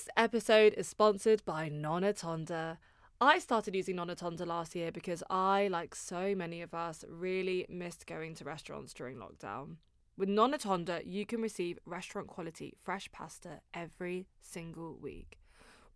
[0.00, 2.78] This episode is sponsored by Nonna Tonda.
[3.20, 7.66] I started using Nonna Tonda last year because I, like so many of us, really
[7.68, 9.76] missed going to restaurants during lockdown.
[10.16, 15.38] With Nonna Tonda, you can receive restaurant quality fresh pasta every single week.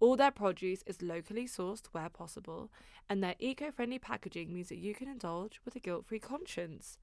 [0.00, 2.71] All their produce is locally sourced where possible,
[3.09, 6.98] and their eco friendly packaging means that you can indulge with a guilt free conscience.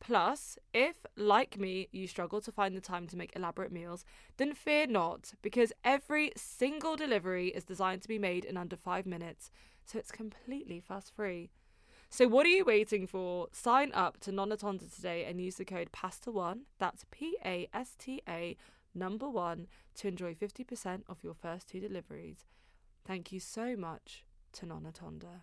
[0.00, 4.04] Plus, if, like me, you struggle to find the time to make elaborate meals,
[4.36, 9.06] then fear not, because every single delivery is designed to be made in under five
[9.06, 9.50] minutes,
[9.84, 11.50] so it's completely fuss free.
[12.08, 13.48] So, what are you waiting for?
[13.52, 17.96] Sign up to Nonna Tonda today and use the code PASTA1, that's P A S
[17.98, 18.56] T A
[18.94, 22.46] number one, to enjoy 50% off your first two deliveries.
[23.04, 25.42] Thank you so much to Nonna Tonda.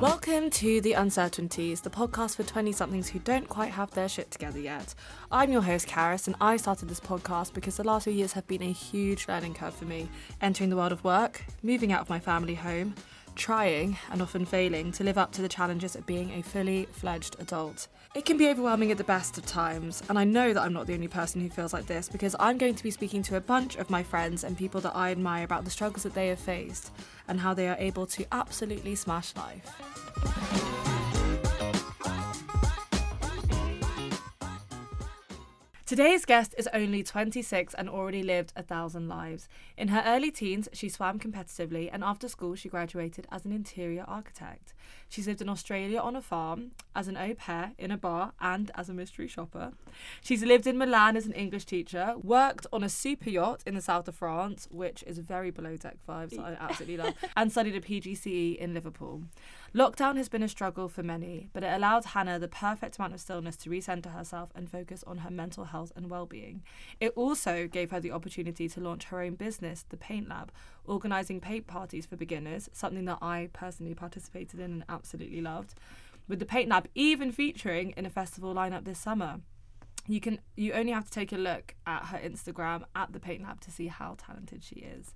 [0.00, 4.30] Welcome to The Uncertainties, the podcast for 20 somethings who don't quite have their shit
[4.30, 4.94] together yet.
[5.32, 8.46] I'm your host, Karis, and I started this podcast because the last few years have
[8.46, 10.08] been a huge learning curve for me.
[10.40, 12.94] Entering the world of work, moving out of my family home,
[13.38, 17.36] trying and often failing to live up to the challenges of being a fully fledged
[17.38, 17.88] adult.
[18.14, 20.86] It can be overwhelming at the best of times, and I know that I'm not
[20.86, 23.40] the only person who feels like this because I'm going to be speaking to a
[23.40, 26.40] bunch of my friends and people that I admire about the struggles that they have
[26.40, 26.90] faced
[27.28, 30.97] and how they are able to absolutely smash life.
[35.88, 39.48] Today's guest is only 26 and already lived a thousand lives.
[39.74, 44.04] In her early teens, she swam competitively, and after school, she graduated as an interior
[44.06, 44.74] architect.
[45.08, 48.70] She's lived in Australia on a farm, as an au pair in a bar, and
[48.74, 49.72] as a mystery shopper.
[50.22, 53.80] She's lived in Milan as an English teacher, worked on a super yacht in the
[53.80, 57.80] south of France, which is very below deck vibes, I absolutely love, and studied a
[57.80, 59.22] PGCE in Liverpool.
[59.74, 63.20] Lockdown has been a struggle for many, but it allowed Hannah the perfect amount of
[63.20, 66.62] stillness to recenter herself and focus on her mental health and well-being.
[67.00, 70.50] It also gave her the opportunity to launch her own business, the Paint Lab,
[70.88, 75.74] organising paint parties for beginners, something that I personally participated in and absolutely loved.
[76.26, 79.40] With the Paint Lab even featuring in a festival lineup this summer.
[80.06, 83.42] You can you only have to take a look at her Instagram at the Paint
[83.42, 85.14] Lab to see how talented she is.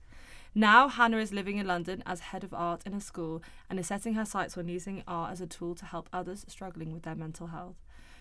[0.55, 3.87] Now, Hannah is living in London as head of art in a school and is
[3.87, 7.15] setting her sights on using art as a tool to help others struggling with their
[7.15, 7.77] mental health.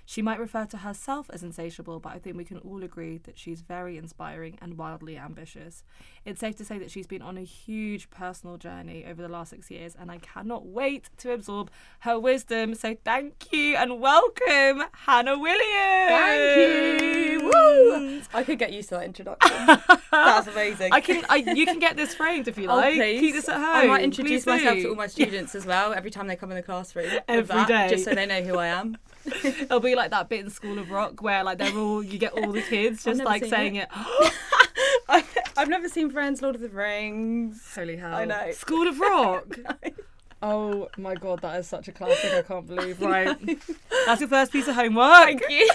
[0.05, 3.37] She might refer to herself as insatiable, but I think we can all agree that
[3.37, 5.83] she's very inspiring and wildly ambitious.
[6.25, 9.51] It's safe to say that she's been on a huge personal journey over the last
[9.51, 12.75] six years, and I cannot wait to absorb her wisdom.
[12.75, 15.61] So thank you and welcome, Hannah Williams.
[16.09, 17.41] Thank you.
[17.43, 18.21] Woo!
[18.33, 19.51] I could get used to that introduction.
[20.11, 20.91] That's amazing.
[20.93, 21.25] I can.
[21.29, 22.95] I, you can get this framed if you Oh, like.
[22.95, 23.19] please.
[23.19, 23.65] Keep this at home.
[23.65, 24.83] I might introduce Please myself do.
[24.83, 27.09] to all my students as well every time they come in the classroom.
[27.27, 27.87] Every that, day.
[27.89, 28.97] Just so they know who I am.
[29.43, 32.33] It'll be like that bit in School of Rock where like they're all you get
[32.33, 33.89] all the kids just like saying it.
[33.93, 34.33] it.
[35.09, 37.61] I've, I've never seen Friends, Lord of the Rings.
[37.75, 38.13] Holy hell!
[38.13, 38.51] I know.
[38.51, 39.57] School of Rock.
[40.41, 42.33] Oh my god, that is such a classic.
[42.33, 43.01] I can't believe.
[43.01, 43.37] Right,
[44.05, 45.25] that's your first piece of homework.
[45.25, 45.69] Thank you.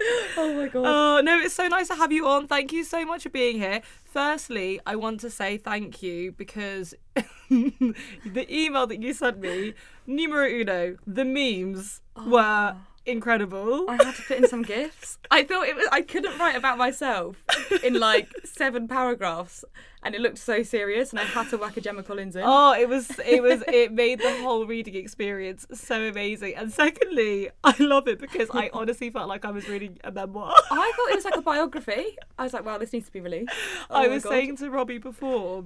[0.36, 0.84] oh my god.
[0.86, 2.46] Oh no, it's so nice to have you on.
[2.46, 3.82] Thank you so much for being here.
[4.04, 6.94] Firstly, I want to say thank you because
[7.50, 9.74] the email that you sent me,
[10.06, 12.28] numero uno, the memes ah.
[12.28, 12.76] were
[13.08, 13.86] incredible.
[13.88, 15.18] I had to put in some gifts.
[15.30, 15.86] I thought it was.
[15.90, 17.42] I couldn't write about myself
[17.82, 19.64] in like seven paragraphs,
[20.02, 22.42] and it looked so serious, and I had to whack a Gemma Collins in.
[22.44, 26.54] Oh, it was it was it made the whole reading experience so amazing.
[26.56, 30.52] And secondly, I love it because I honestly felt like I was reading a memoir.
[30.70, 32.16] I thought it was like a biography.
[32.38, 33.52] I was like, wow, this needs to be released.
[33.90, 34.30] Oh I was God.
[34.30, 35.64] saying to Robbie before.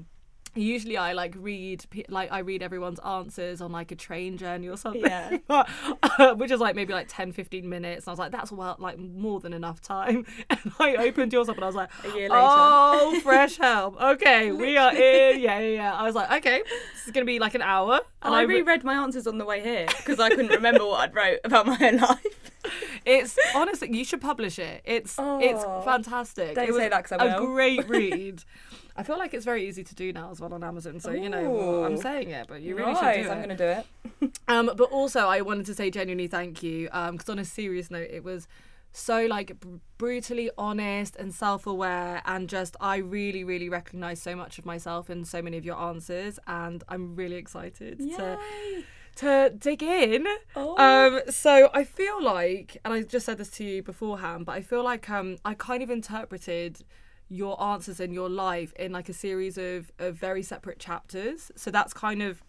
[0.55, 4.77] Usually, I like read like I read everyone's answers on like a train journey or
[4.77, 5.39] something, Yeah.
[6.03, 8.07] Uh, which is like maybe like 10, 15 minutes.
[8.07, 10.27] And I was like, that's well like more than enough time.
[10.51, 12.35] And I opened yours up and I was like, A year later.
[12.35, 13.99] oh, fresh help.
[14.01, 15.41] Okay, we are in.
[15.41, 15.95] Yeah, yeah, yeah.
[15.95, 16.63] I was like, okay,
[16.95, 18.01] this is gonna be like an hour.
[18.21, 21.01] And I re- reread my answers on the way here because I couldn't remember what
[21.01, 22.53] I'd wrote about my own life.
[23.05, 24.83] It's honestly, you should publish it.
[24.85, 25.83] It's it's Oh.
[25.85, 26.55] fantastic.
[26.55, 27.47] Don't it was say that I a will.
[27.47, 28.45] great read.
[28.97, 31.01] I feel like it's very easy to do now as well on Amazon.
[31.01, 33.57] So you know, well, I'm saying it, but you really Nice, should do I'm gonna
[33.57, 33.87] do it.
[34.49, 36.89] Um, but also, I wanted to say genuinely thank you.
[36.93, 38.47] Um, because on a serious note, it was
[38.93, 44.59] so like br- brutally honest and self-aware and just i really really recognize so much
[44.59, 48.39] of myself in so many of your answers and i'm really excited to
[49.17, 50.27] to dig in.
[50.57, 50.77] Oh.
[50.79, 54.63] Um, so I feel like, and I just said this to you beforehand, but I
[54.63, 56.79] feel like um, I kind of interpreted
[57.33, 61.51] your answers in your life in like a series of, of very separate chapters.
[61.57, 62.43] So that's kind of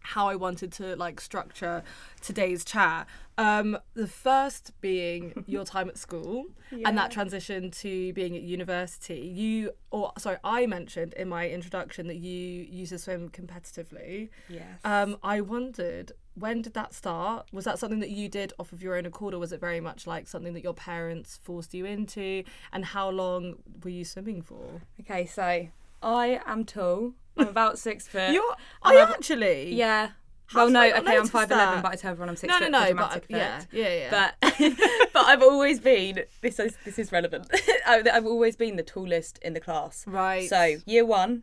[0.00, 1.82] how I wanted to like structure
[2.22, 3.06] today's chat.
[3.36, 9.18] Um, the first being your time at school and that transition to being at university.
[9.18, 14.30] You, or sorry, I mentioned in my introduction that you used to swim competitively.
[14.48, 14.80] Yes.
[14.84, 17.46] Um, I wondered when did that start?
[17.52, 19.80] Was that something that you did off of your own accord, or was it very
[19.80, 22.44] much like something that your parents forced you into?
[22.72, 24.82] And how long were you swimming for?
[25.00, 25.68] okay, so
[26.02, 27.12] I am tall.
[27.36, 28.32] I'm about six foot.
[28.32, 30.10] You're, I actually, Yeah.
[30.48, 32.66] How well, no, okay, I'm five eleven, but I tell everyone I'm six No, no,
[32.66, 32.70] foot.
[32.70, 34.10] no, for but yeah, yeah, yeah.
[34.40, 34.52] But
[35.12, 37.50] but I've always been this is this is relevant.
[37.86, 40.04] I've always been the tallest in the class.
[40.06, 40.48] right.
[40.48, 41.42] So year one,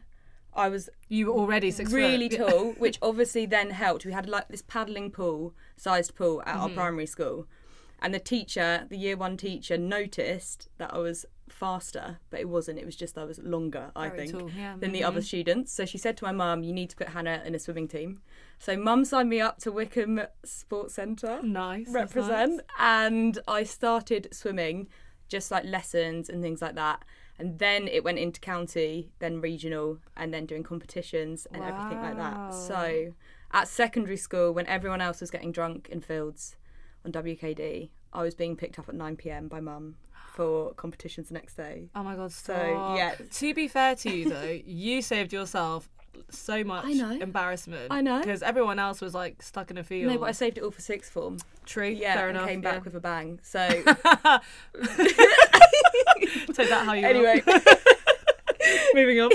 [0.55, 2.49] I was you were already six really foot.
[2.49, 4.05] tall, which obviously then helped.
[4.05, 6.61] We had like this paddling pool, sized pool at Mm-hmm.
[6.61, 7.47] our primary school,
[8.01, 12.79] and the teacher, the year one teacher, noticed that I was faster, but it wasn't.
[12.79, 14.75] It was just I was longer, I Very think, yeah.
[14.79, 15.07] than the Mhm.
[15.07, 15.71] other students.
[15.71, 18.21] So she said to my mum, "You need to put Hannah in a swimming team."
[18.59, 21.87] So mum signed me up to Wycombe Sports Centre Nice.
[21.89, 22.65] represent nice.
[22.79, 24.87] and I started swimming
[25.27, 27.03] just like lessons and things like that
[27.39, 32.15] and then it went into county then regional and then doing competitions and everything like
[32.17, 33.13] that so
[33.51, 36.55] at secondary school when everyone else was getting drunk in fields
[37.05, 39.95] on WKD I was being picked up at 9pm by mum
[40.33, 42.31] for competitions the next day Oh my god.
[42.31, 42.55] So,
[42.97, 43.15] yeah.
[43.31, 45.89] To be fair to you though, you saved yourself
[46.29, 47.11] so much I know.
[47.11, 47.87] embarrassment.
[47.91, 48.19] I know.
[48.19, 50.11] because everyone else was like stuck in a field.
[50.11, 51.87] no but I saved it all for sixth form True.
[51.87, 52.49] yeah Fair and enough.
[52.49, 52.71] came yeah.
[52.71, 53.67] back with a bang so
[56.53, 57.43] Take that how you anyway.
[58.93, 59.31] Moving on.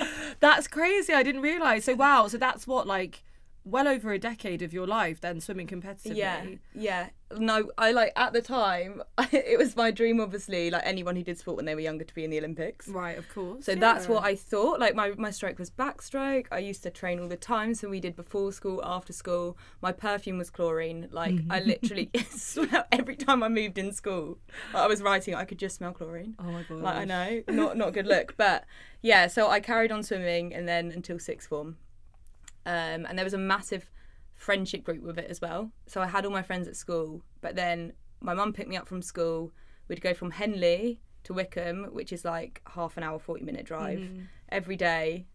[0.40, 1.12] that's crazy.
[1.12, 1.84] I didn't realize.
[1.84, 2.28] So wow.
[2.28, 3.22] So that's what like
[3.64, 6.16] well over a decade of your life then swimming competitively.
[6.16, 6.44] Yeah,
[6.74, 7.08] yeah.
[7.36, 9.02] No, I like at the time
[9.32, 10.20] it was my dream.
[10.20, 12.86] Obviously, like anyone who did sport when they were younger, to be in the Olympics.
[12.88, 13.16] Right.
[13.16, 13.64] Of course.
[13.64, 14.80] So that's what I thought.
[14.80, 16.46] Like my my stroke was backstroke.
[16.52, 17.74] I used to train all the time.
[17.74, 19.56] So we did before school, after school.
[19.80, 21.08] My perfume was chlorine.
[21.10, 21.68] Like I mm-hmm.
[21.68, 24.38] literally smelled every time I moved in school.
[24.72, 26.34] Like, I was writing, I could just smell chlorine.
[26.38, 26.82] Oh my god.
[26.82, 28.64] Like I know, not not good look, but
[29.02, 29.26] yeah.
[29.26, 31.78] So I carried on swimming, and then until sixth form,
[32.66, 33.90] um, and there was a massive
[34.34, 35.70] friendship group with it as well.
[35.86, 38.88] So I had all my friends at school, but then my mum picked me up
[38.88, 39.52] from school.
[39.88, 44.00] We'd go from Henley to Wycombe, which is like half an hour, forty minute drive
[44.00, 44.26] Mhm.
[44.48, 45.26] every day.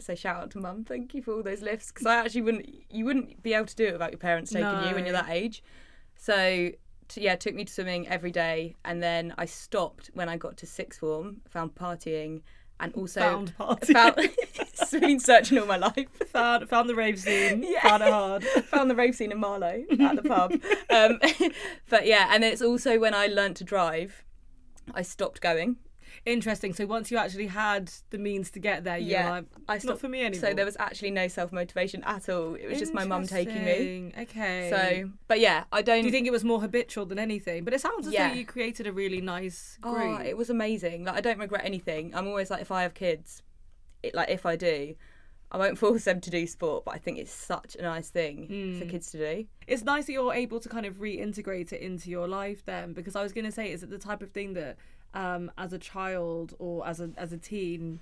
[0.00, 2.68] So shout out to mum, thank you for all those lifts because I actually wouldn't,
[2.92, 5.28] you wouldn't be able to do it without your parents taking you when you're that
[5.28, 5.62] age.
[6.14, 6.70] So
[7.08, 10.56] t- yeah, took me to swimming every day, and then I stopped when I got
[10.58, 12.42] to sixth form, found partying,
[12.80, 13.92] and also Found party.
[13.92, 16.06] found it's been searching all my life.
[16.26, 17.62] found found the rave scene.
[17.68, 17.80] Yeah.
[17.82, 18.44] Found it hard.
[18.44, 20.52] found the rave scene in Marlow at the pub.
[20.90, 21.18] Um,
[21.88, 24.24] but yeah, and it's also when I learnt to drive,
[24.94, 25.76] I stopped going.
[26.32, 26.72] Interesting.
[26.74, 29.84] So once you actually had the means to get there, you Yeah, like, I it's
[29.84, 29.96] stopped.
[29.96, 30.48] not for me anymore.
[30.50, 32.54] So there was actually no self motivation at all.
[32.54, 34.12] It was just my mum taking me.
[34.18, 34.68] Okay.
[34.70, 36.02] So, but yeah, I don't.
[36.02, 37.64] do you think it was more habitual than anything?
[37.64, 38.28] But it sounds as Yeah.
[38.28, 41.04] though you created a really nice Oh, it was amazing.
[41.04, 42.14] Like I don't regret anything.
[42.14, 43.42] I'm always like, if I have kids,
[44.02, 44.94] it, like if I do,
[45.50, 46.84] I won't force them to do sport.
[46.84, 48.46] But I think it's such a nice thing
[48.78, 48.90] for Mm.
[48.90, 49.46] kids to do.
[49.66, 53.16] it's nice that you're able to kind of reintegrate it into your life then because
[53.16, 54.76] I was going to say is it the type of thing that
[55.14, 58.00] um, as a child or as a as a teen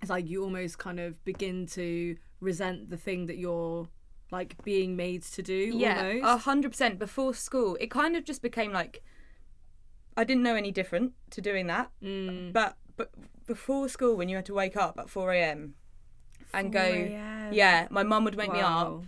[0.00, 3.88] it's like you almost kind of begin to resent the thing that you're
[4.30, 6.98] like being made to do Yeah, almost a hundred percent.
[6.98, 9.02] Before school, it kind of just became like
[10.16, 11.90] I didn't know any different to doing that.
[12.02, 12.52] Mm.
[12.52, 13.10] But but
[13.46, 15.74] before school, when you had to wake up at four a.m.
[16.54, 16.86] and go,
[17.52, 19.02] yeah, my mum would wake me up Wow.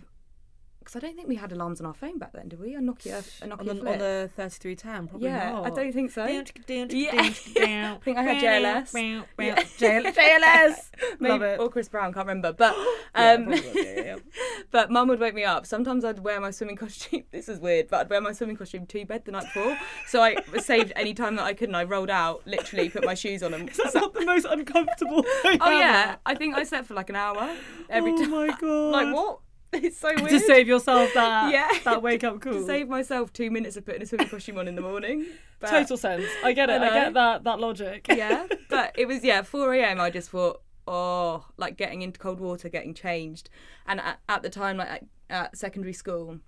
[0.83, 2.75] Because I don't think we had alarms on our phone back then, did we?
[2.75, 3.93] A Nokia, a Nokia on the, flip.
[3.93, 6.25] on the 3310 probably yeah, not I don't think so.
[6.25, 6.43] Yeah.
[7.23, 9.25] I think I had JLS.
[9.39, 9.55] Yeah.
[9.55, 10.91] JLS.
[11.19, 11.59] Maybe, Love it.
[11.59, 12.53] or Chris Brown, can't remember.
[12.53, 12.75] But
[13.15, 14.17] um, yeah,
[14.71, 15.65] but mum would wake me up.
[15.65, 17.23] Sometimes I'd wear my swimming costume.
[17.31, 19.77] This is weird, but I'd wear my swimming costume to bed the night before.
[20.07, 23.13] So I saved any time that I could, and I rolled out, literally put my
[23.13, 26.87] shoes on, and That's not the most uncomfortable thing oh yeah, I think I slept
[26.87, 27.55] for like an hour
[27.89, 28.31] every oh time.
[28.31, 28.91] my god.
[28.91, 29.39] Like what?
[29.83, 30.29] It's so weird.
[30.29, 31.69] To save yourself that Yeah.
[31.83, 32.53] that wake up call.
[32.53, 35.25] to save myself two minutes of putting a swimming costume on in the morning.
[35.59, 36.25] But, Total sense.
[36.43, 36.81] I get it.
[36.81, 38.07] I I, get that that logic.
[38.09, 39.99] yeah, but it was yeah 4 a.m.
[40.01, 43.49] I just thought oh like getting into cold water, getting changed,
[43.87, 46.39] and at, at the time like at, at secondary school.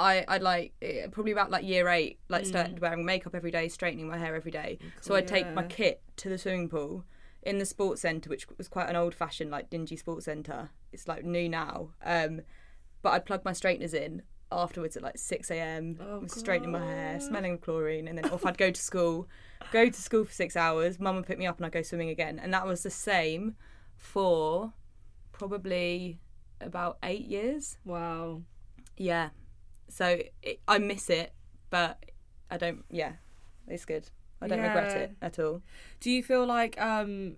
[0.00, 3.68] I, I'd like eh, probably about like year eight, like started wearing makeup every day,
[3.68, 4.80] straightening my hair every day.
[5.00, 7.04] so I'd take my kit to the swimming pool
[7.42, 10.70] in the sports centre, which was quite an old fashioned, like dingy sports centre.
[10.92, 11.90] It's like new now.
[12.04, 12.42] Um,
[13.02, 14.22] but I'd plug my straighteners in
[14.52, 15.98] afterwards at like 6 a.m.
[16.00, 19.28] Oh, straightening my hair, smelling of chlorine, and then off I'd go to school.
[19.72, 21.00] Go to school for six hours.
[21.00, 22.38] Mum would pick me up, and I'd go swimming again.
[22.38, 23.56] And that was the same
[23.96, 24.72] for
[25.32, 26.20] probably
[26.60, 27.78] about eight years.
[27.84, 28.42] Wow.
[28.96, 29.30] Yeah,
[29.88, 31.32] So it, I miss it,
[31.70, 32.04] but
[32.50, 32.84] I don't.
[32.90, 33.12] Yeah,
[33.66, 34.10] it's good.
[34.42, 35.62] I don't regret it at all.
[36.00, 37.36] Do you feel like um,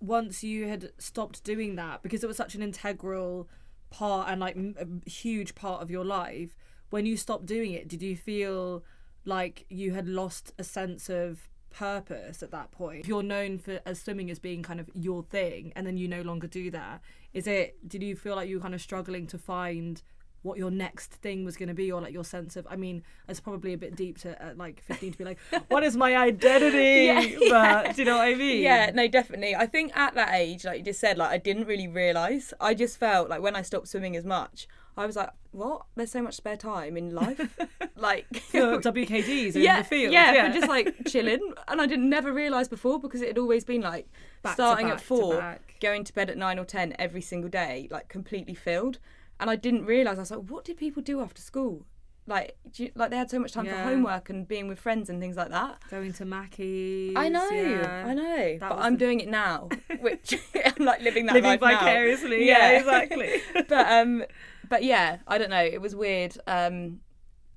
[0.00, 3.48] once you had stopped doing that because it was such an integral
[3.90, 6.56] part and like a huge part of your life,
[6.90, 8.84] when you stopped doing it, did you feel
[9.24, 13.00] like you had lost a sense of purpose at that point?
[13.00, 16.08] If you're known for as swimming as being kind of your thing, and then you
[16.08, 17.00] no longer do that,
[17.32, 17.88] is it?
[17.88, 20.02] Did you feel like you were kind of struggling to find?
[20.46, 23.02] What your next thing was going to be or like your sense of i mean
[23.28, 25.38] it's probably a bit deep to at like 15 to be like
[25.68, 29.54] what is my identity Yeah, but do you know what i mean Yeah, no, definitely.
[29.54, 32.52] I think at that age, like you just said, like I didn't really realise.
[32.60, 35.82] I just felt like when I stopped swimming as much, I was like, what?
[35.94, 37.58] There's so much spare time in life.
[37.96, 40.12] like for WKDs in yeah, the field.
[40.12, 41.52] yeah, for just like chilling.
[41.68, 44.08] And I didn't never realise before because it had always been like
[44.42, 47.88] Back starting back at four, going to bed at nine or ten every single day,
[47.90, 48.98] like completely filled.
[49.38, 50.16] And I didn't realise.
[50.18, 51.86] I was like, what did people do after school?
[52.28, 53.84] Like, do you, like they had so much time Yeah.
[53.84, 55.78] for homework and being with friends and things like that.
[55.90, 57.14] going to Mackey's.
[57.14, 58.04] I know, yeah.
[58.06, 59.68] I know, That but I'm the- doing it now,
[60.00, 61.78] which I'm like living that Living life now.
[61.78, 63.42] vicariously, yeah, exactly.
[63.68, 64.24] but um,
[64.68, 65.62] but yeah, I don't know.
[65.64, 66.36] It was weird.
[66.48, 67.00] Um,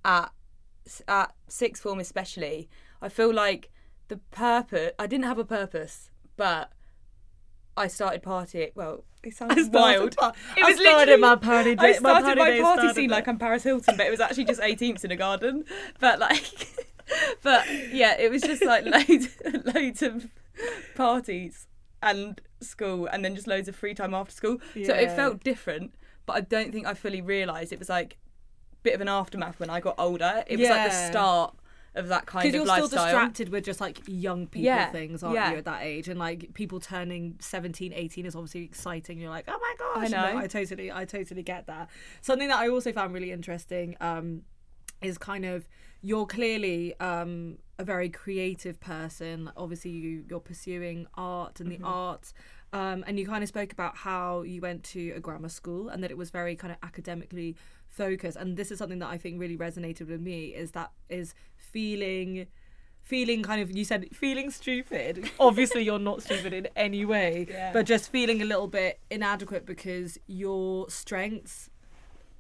[0.06, 0.32] at
[1.08, 2.70] at sixth form especially,
[3.02, 3.72] I feel like
[4.08, 4.92] the purpose.
[5.00, 6.72] I didn't have a purpose, but
[7.78, 8.72] I started partying.
[8.76, 10.16] Well, it sounds I wild.
[10.18, 13.10] par- It I was started my party day- I my started party my party scene
[13.10, 13.18] there.
[13.18, 15.66] like I'm Paris Hilton, but it was actually just 18ths in a garden.
[16.00, 16.68] But like,
[17.44, 19.30] but yeah, it was just like loads,
[19.74, 20.28] loads of
[20.96, 21.68] parties
[22.02, 24.58] and school, and then just loads of free time after school.
[24.86, 25.94] So it felt different,
[26.26, 28.14] but I don't think I fully realised it was like
[28.74, 30.44] a bit of an aftermath when I got older.
[30.48, 31.56] It was like the start
[31.96, 35.24] of that kind Because of you're still distracted with just like young people Yeah, things,
[35.24, 35.52] aren't yeah.
[35.52, 36.08] you, at that age?
[36.08, 39.20] And like people turning 17, 18 is obviously exciting.
[39.20, 40.06] You're like, oh my gosh.
[40.06, 40.34] I know.
[40.34, 41.90] No, I totally, I totally get that.
[42.22, 44.44] Something that I also found really interesting um,
[45.02, 45.68] is kind of
[46.02, 49.52] you're clearly um, a very creative person.
[49.58, 52.34] Obviously, you, you're pursuing art and the arts.
[52.72, 56.04] Um, and you kind of spoke about how you went to a grammar school and
[56.04, 57.56] that it was very kind of academically
[58.04, 58.38] focused.
[58.42, 60.90] And this is something that I think really resonated with me is that
[61.20, 62.48] is feeling
[63.02, 67.72] feeling kind of you said feeling stupid obviously you're not stupid in any way Yeah.
[67.76, 71.70] but just feeling a little bit inadequate because your strengths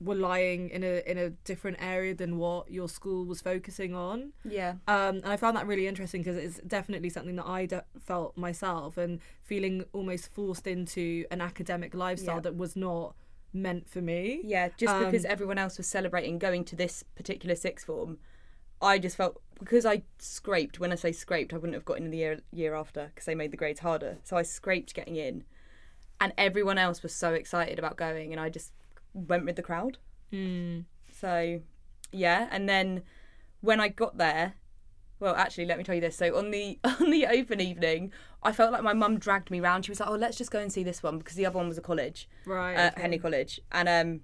[0.08, 4.18] were lying in a in a different area than what your school was focusing on
[4.60, 7.84] yeah, um, and I found that really interesting because it's definitely something that I de-
[8.10, 9.20] felt myself and
[9.52, 12.42] feeling almost forced into an academic lifestyle Yeah.
[12.48, 13.16] that was not
[13.54, 14.42] meant for me.
[14.44, 18.20] Yeah, just Um, because everyone else was celebrating going to this particular sixth form,
[18.82, 20.80] I just felt because I scraped.
[20.80, 23.36] When I say scraped, I wouldn't have got in the year year after because they
[23.36, 24.18] made the grades harder.
[24.24, 25.44] So I scraped getting in,
[26.22, 28.72] and everyone else was so excited about going, and I just
[29.14, 29.98] went with the crowd.
[30.32, 30.86] Mm.
[31.12, 31.62] So,
[32.12, 33.04] yeah, and then
[33.62, 34.54] when I got there,
[35.20, 36.16] well, actually, let me tell you this.
[36.16, 38.12] So on the on the open evening,
[38.44, 39.86] I felt like my mum dragged me round.
[39.86, 41.68] She was like, "Oh, let's just go and see this one," because the other one
[41.68, 42.76] was a college Right.
[42.76, 43.02] uh, okay.
[43.02, 44.22] Henley College, and um,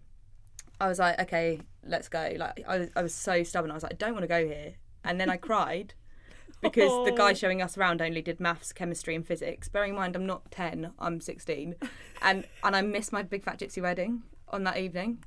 [0.79, 2.33] I was like, okay, let's go.
[2.37, 3.71] Like, I was, I was so stubborn.
[3.71, 4.73] I was like, I don't want to go here,
[5.03, 5.93] and then I cried
[6.61, 7.33] because the guy Oh.
[7.33, 9.67] showing us around only did maths, chemistry, and physics.
[9.69, 11.75] Bearing in mind, I'm not ten, I'm sixteen,
[12.21, 15.23] and and I missed my big fat gypsy wedding on that evening,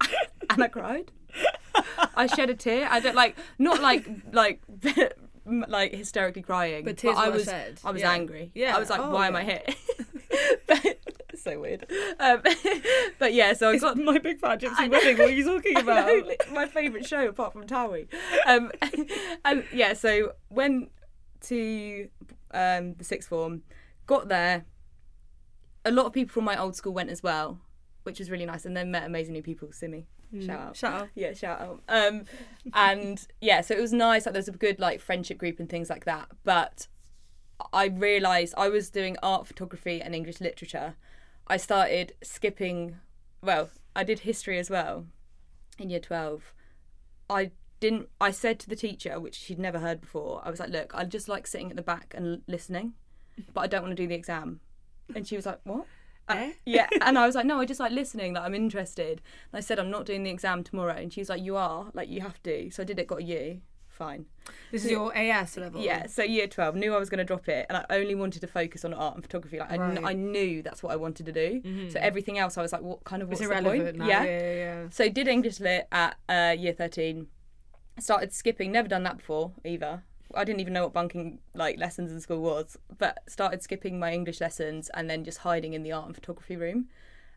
[0.50, 1.10] and I cried.
[2.14, 2.88] I shed a tear.
[2.90, 4.60] I don't like not like like.
[5.46, 7.80] like hysterically crying, But tears I were was shed.
[7.84, 8.12] I was Yeah.
[8.12, 8.52] angry.
[8.54, 8.76] Yeah.
[8.76, 9.62] I was like, Oh, why am I here?
[10.66, 10.98] but,
[11.34, 11.86] so weird.
[12.20, 12.42] Um,
[13.18, 15.18] but yeah, so I got my big fat gypsy wedding.
[15.18, 16.06] What are you talking about?
[16.06, 18.06] know, my favourite show apart from Towie.
[18.46, 18.70] Um,
[19.44, 20.90] and yeah, so went
[21.42, 22.08] to
[22.52, 23.62] um, the sixth form,
[24.06, 24.66] got there.
[25.84, 27.58] A lot of people from my old school went as well,
[28.04, 29.72] which was really nice, and then met amazing new people.
[29.72, 30.06] Simi,
[30.38, 30.76] shout out.
[30.76, 31.08] Shout out.
[31.14, 31.82] Yeah, shout out.
[31.88, 32.24] Um,
[32.74, 34.26] and yeah, so it was nice.
[34.26, 36.28] Like, there's a good like friendship group and things like that.
[36.44, 36.86] But
[37.72, 40.94] I realised I was doing art, photography, and English literature.
[41.46, 42.96] I started skipping.
[43.42, 45.06] Well, I did history as well
[45.78, 46.52] in year twelve.
[47.28, 48.08] I didn't.
[48.20, 50.42] I said to the teacher, which she'd never heard before.
[50.44, 52.94] I was like, "Look, I just like sitting at the back and listening,
[53.52, 54.60] but I don't want to do the exam."
[55.14, 55.86] And she was like, "What?"
[56.36, 58.34] Uh, yeah, and I was like, no, I just like listening.
[58.34, 59.20] Like I'm interested.
[59.52, 60.94] And I said, I'm not doing the exam tomorrow.
[60.96, 61.86] And she was like, you are.
[61.94, 62.70] Like you have to.
[62.70, 63.06] So I did it.
[63.06, 63.60] Got a U.
[63.88, 64.24] Fine.
[64.72, 65.82] This is your AS level.
[65.82, 66.06] Yeah.
[66.06, 68.46] So year twelve, knew I was going to drop it, and I only wanted to
[68.46, 69.58] focus on art and photography.
[69.58, 70.06] Like I, kn- Mm-hmm.
[70.06, 71.88] I knew that's what I wanted to do.
[71.90, 73.96] So everything else, I was like, what kind of It's what's the point?
[73.96, 74.06] now.
[74.06, 74.24] Yeah.
[74.24, 74.86] Yeah, yeah, yeah.
[74.90, 77.26] So did English lit at uh, year thirteen.
[77.98, 78.72] Started skipping.
[78.72, 80.04] Never done that before either.
[80.34, 84.12] I didn't even know what bunking like lessons in school was, but started skipping my
[84.12, 86.88] English lessons and then just hiding in the art and photography room.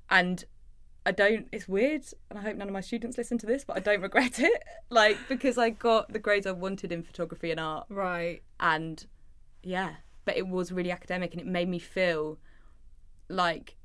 [0.09, 0.43] And
[1.05, 1.47] I don't.
[1.51, 4.01] It's weird, and I hope none of my students listen to this, but I don't
[4.01, 4.63] regret it.
[4.89, 8.43] Like because I got the grades I wanted in photography and art, Right.
[8.59, 9.05] and
[9.63, 12.37] yeah, but it was really academic, and it made me feel
[13.27, 13.75] like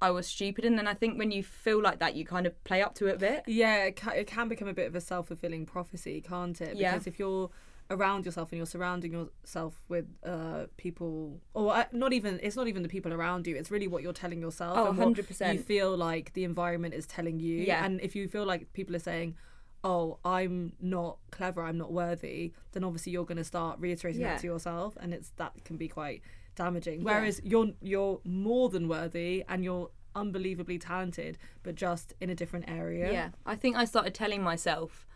[0.00, 0.64] I was stupid.
[0.64, 3.06] And then I think when you feel like that, you kind of play up to
[3.08, 3.42] it a bit.
[3.46, 6.76] Yeah, it can, it can become a bit of a self fulfilling prophecy, can't it?
[6.76, 6.92] Yeah.
[6.92, 7.50] Because if you're
[7.90, 12.68] around yourself and you're surrounding yourself with uh, people, or uh, not even, it's not
[12.68, 14.76] even the people around you, it's really what you're telling yourself.
[14.78, 15.52] Oh, and 100%.
[15.54, 17.56] You feel like the environment is telling you.
[17.58, 17.84] Yeah.
[17.84, 19.36] And if you feel like people are saying,
[19.84, 24.34] oh, I'm not clever, I'm not worthy, then obviously you're going to start reiterating Yeah.
[24.34, 26.20] that to yourself, and it's that can be quite
[26.56, 27.04] damaging.
[27.04, 32.68] Whereas you're you're more than worthy and you're unbelievably talented, but just in a different
[32.68, 33.12] area.
[33.12, 35.06] Yeah, I think I started telling myself.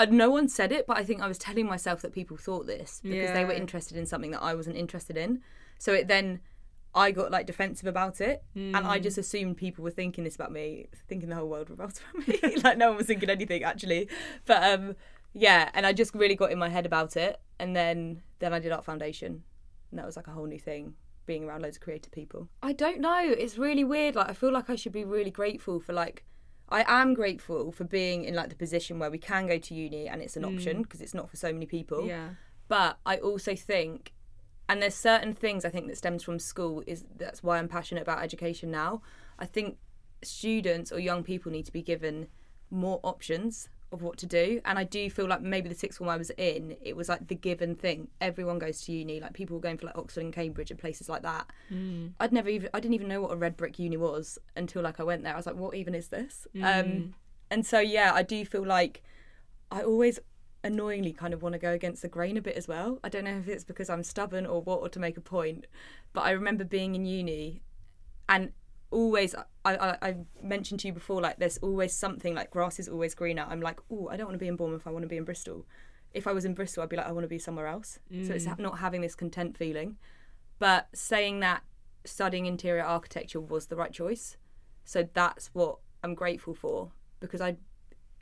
[0.00, 2.66] Uh, no one said it, but I think I was telling myself that people thought
[2.66, 5.42] this because they were interested in something that I wasn't interested in.
[5.78, 6.40] So it then,
[6.94, 9.02] I got like defensive about it, and I Mm.
[9.02, 12.56] just assumed people were thinking this about me, thinking the whole world revolves around me.
[12.64, 14.08] like no one was thinking anything actually,
[14.46, 14.96] but um,
[15.34, 18.58] yeah, and I just really got in my head about it, and then then I
[18.58, 19.44] did art foundation,
[19.90, 20.94] and that was like a whole new thing.
[21.26, 22.48] Being around loads of creative people.
[22.62, 23.20] I don't know.
[23.22, 24.16] It's really weird.
[24.16, 26.24] Like I feel like I should be really grateful for like
[26.70, 30.08] I am grateful for being in like the position where we can go to uni
[30.08, 30.54] and it's an mm.
[30.54, 32.06] option because it's not for so many people.
[32.06, 32.30] Yeah.
[32.68, 34.12] But I also think,
[34.68, 38.02] and there's certain things I think that stems from school is that's why I'm passionate
[38.02, 39.02] about education now.
[39.38, 39.78] I think
[40.22, 42.28] students or young people need to be given
[42.70, 46.08] more options of what to do, and I do feel like maybe the sixth form
[46.10, 48.08] I was in, it was like the given thing.
[48.20, 51.08] Everyone goes to uni, like people were going for like Oxford and Cambridge and places
[51.08, 51.50] like that.
[52.20, 55.00] I'd never even I didn't even know what a red brick uni was until like
[55.00, 55.32] I went there.
[55.32, 56.46] I was like, what even is this?
[56.62, 57.14] Um,
[57.50, 59.02] and so yeah, I do feel like
[59.72, 60.20] I always
[60.62, 63.00] annoyingly kind of want to go against the grain a bit as well.
[63.02, 65.66] I don't know if it's because I'm stubborn or what, or to make a point,
[66.12, 67.62] but I remember being in uni
[68.28, 68.52] and
[68.90, 72.88] always I, I, I mentioned to you before like there's always something like grass is
[72.88, 73.46] always greener.
[73.48, 75.24] I'm like oh i don't want to be in bournemouth i want to be in
[75.24, 75.66] bristol.
[76.12, 77.98] If i was in bristol i'd be like i want to be somewhere else.
[78.26, 79.96] So it's not having this content feeling.
[80.58, 81.62] But saying that
[82.04, 84.36] studying interior architecture was the right choice.
[84.84, 87.56] So that's what i'm grateful for because i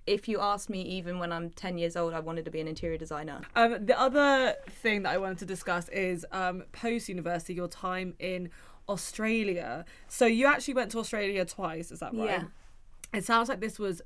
[0.07, 2.69] if you asked me even when i'm 10 years old i wanted to be an
[2.69, 3.41] interior designer.
[3.55, 8.15] Um, the other thing that I wanted to discuss is um, post university, your time
[8.19, 8.51] in
[8.89, 9.85] Australia.
[10.09, 12.31] So you actually went to Australia twice, is that right?
[12.31, 12.45] Yeah.
[13.13, 14.03] It sounds like this was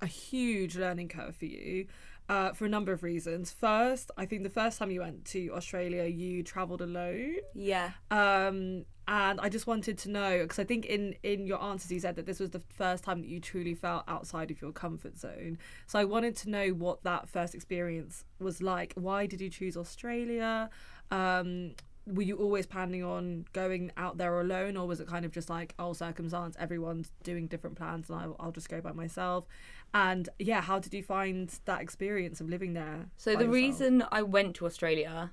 [0.00, 1.86] a huge learning curve for you.
[2.28, 3.52] Uh, for a number of reasons.
[3.52, 7.36] First, I think the first time you went to Australia, you travelled alone.
[7.54, 11.92] yeah Um, and I just wanted to know because I think in in your answers
[11.92, 14.72] you said that this was the first time that you truly felt outside of your
[14.72, 15.58] comfort zone.
[15.86, 18.92] So I wanted to know what that first experience was like.
[18.96, 20.68] Why did you choose Australia?
[21.12, 25.32] Um, were you always planning on going out there alone, or was it kind of
[25.32, 29.46] just like, oh, circumstance, everyone's doing different plans, and I'll, I'll just go by myself?
[29.92, 33.06] And yeah, how did you find that experience of living there?
[33.16, 33.54] So the yourself?
[33.54, 35.32] reason I went to Australia,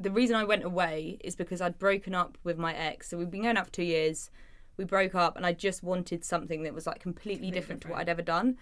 [0.00, 3.10] the reason I went away is because I'd broken up with my ex.
[3.10, 4.30] So we've been going out for two years.
[4.78, 7.98] We broke up, and I just wanted something that was like completely different to what
[7.98, 8.56] I'd ever done.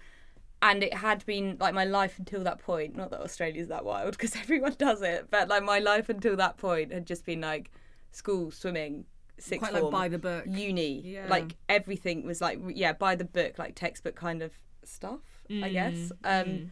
[0.61, 2.95] And it had been like my life until that point.
[2.95, 5.27] Not that Australia's that wild, because everyone does it.
[5.29, 7.71] But like my life until that point had just been like
[8.11, 9.05] school, swimming,
[9.37, 10.45] sixth quite like form, by the book.
[10.47, 11.01] uni.
[11.01, 11.27] Yeah.
[11.27, 15.21] Like everything was like yeah, by the book, like textbook kind of stuff.
[15.49, 16.11] I guess.
[16.23, 16.71] Um,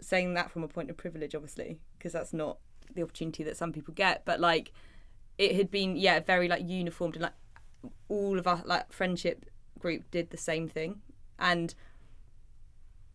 [0.00, 2.58] saying that from a point of privilege, obviously, because that's not
[2.94, 4.24] the opportunity that some people get.
[4.24, 4.72] But like,
[5.38, 9.46] it had been yeah, very like uniformed, and like all of our like friendship
[9.78, 11.00] group did the same thing,
[11.38, 11.74] and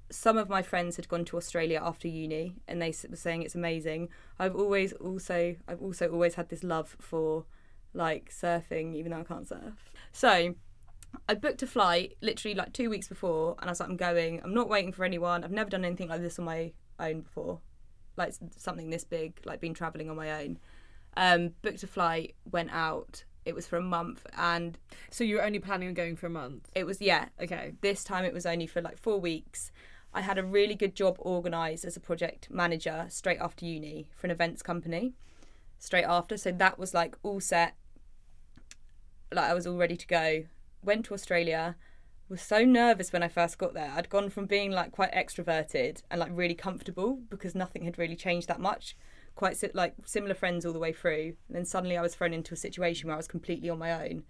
[0.09, 3.55] some of my friends had gone to Australia after uni, and they were saying it's
[3.55, 4.09] amazing.
[4.39, 7.45] I've always also I've also always had this love for
[7.93, 9.91] like surfing, even though I can't surf.
[10.11, 10.55] So
[11.27, 14.41] I booked a flight literally like two weeks before, and I was like, I'm going.
[14.43, 15.43] I'm not waiting for anyone.
[15.43, 17.59] I've never done anything like this on my own before,
[18.15, 20.59] like something this big, like been traveling on my own.
[21.15, 23.23] Um, booked a flight, went out.
[23.45, 24.77] It was for a month, and
[25.09, 26.69] So you were only planning on going for a month.
[26.75, 27.29] it was yeah.
[27.41, 27.73] Okay.
[27.81, 29.71] This time it was only for like four weeks.
[30.13, 34.27] I had a really good job organised as a project manager straight after uni for
[34.27, 35.13] an events company.
[35.79, 37.75] Straight after, so that was like all set.
[39.31, 40.45] Like I was all ready to go.
[40.83, 41.75] Went to Australia.
[42.29, 43.93] Was so nervous when I first got there.
[43.95, 48.17] I'd gone from being like quite extroverted and like really comfortable because nothing had really
[48.17, 48.97] changed that much.
[49.35, 51.35] Quite like similar friends all the way through.
[51.47, 53.93] And then suddenly I was thrown into a situation where I was completely on my
[54.09, 54.23] own.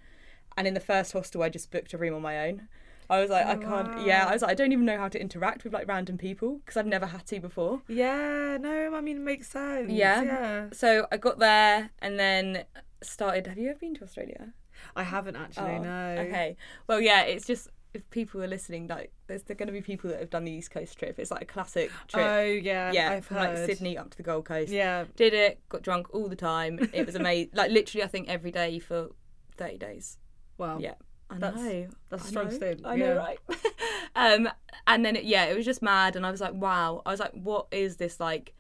[0.56, 2.68] And in the first hostel, I just booked a room on my own.
[3.10, 4.06] I was like, I oh, can't.
[4.06, 6.60] Yeah, I was like, I don't even know how to interact with like random people
[6.60, 7.82] because I've never had to before.
[7.88, 9.91] Yeah, no, I mean, it makes sense.
[9.91, 10.22] Yeah.
[10.24, 10.65] Yeah.
[10.74, 12.65] So I got there and then
[13.02, 13.48] started.
[13.48, 14.54] Have you ever been to Australia?
[14.96, 16.15] I haven't actually, Oh, no.
[16.20, 16.58] Okay.
[16.88, 20.10] Well, yeah, it's just if people are listening, like there's there going to be people
[20.10, 21.17] that have done the East Coast trip.
[21.17, 22.26] It's like a classic trip.
[22.26, 23.58] Oh yeah, yeah, I've from heard.
[23.58, 24.72] like Sydney up to the Gold Coast.
[24.72, 26.80] Yeah, Did it, got drunk all the time.
[26.93, 27.52] It was amazing.
[27.54, 29.10] like literally, I think every day for
[29.56, 30.17] thirty days.
[30.58, 30.80] Wow.
[30.80, 30.96] Yeah,
[31.30, 31.88] I That's- know.
[32.10, 33.40] that's a strong stint, I know, right?
[34.16, 34.50] um,
[34.88, 37.02] and then it, yeah, it was just mad, and I was like, wow.
[37.06, 38.54] I was like, what is this like?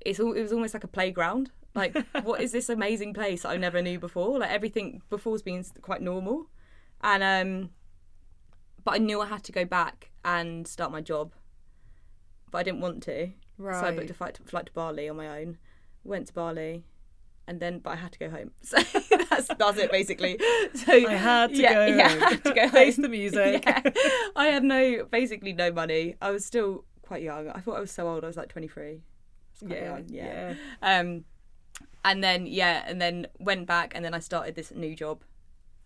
[0.00, 0.32] It's all.
[0.32, 1.50] It was almost like a playground.
[1.74, 4.38] Like, what is this amazing place that I never knew before?
[4.38, 6.46] Like everything before's been quite normal,
[7.00, 7.70] and um,
[8.84, 11.32] but I knew I had to go back and start my job,
[12.52, 13.30] but I didn't want to.
[13.58, 13.80] right.
[13.80, 15.58] So I booked a flight to, flight to Bali on my own.
[16.04, 16.84] Went to Bali,
[17.48, 18.50] and then but I had to go home.
[18.62, 18.76] So
[19.30, 20.38] that's that's it basically.
[20.74, 22.06] So I had to yeah, go Yeah.
[22.06, 23.02] I had to go Face home.
[23.02, 23.64] the music.
[23.66, 23.82] Yeah.
[24.36, 26.14] I had no basically no money.
[26.22, 27.48] I was still quite young.
[27.48, 28.22] I thought I was so old.
[28.22, 29.02] I was like twenty three.
[29.66, 31.24] yeah, yeah, Um,
[32.04, 35.22] and then yeah, and then went back, and then I started this new job.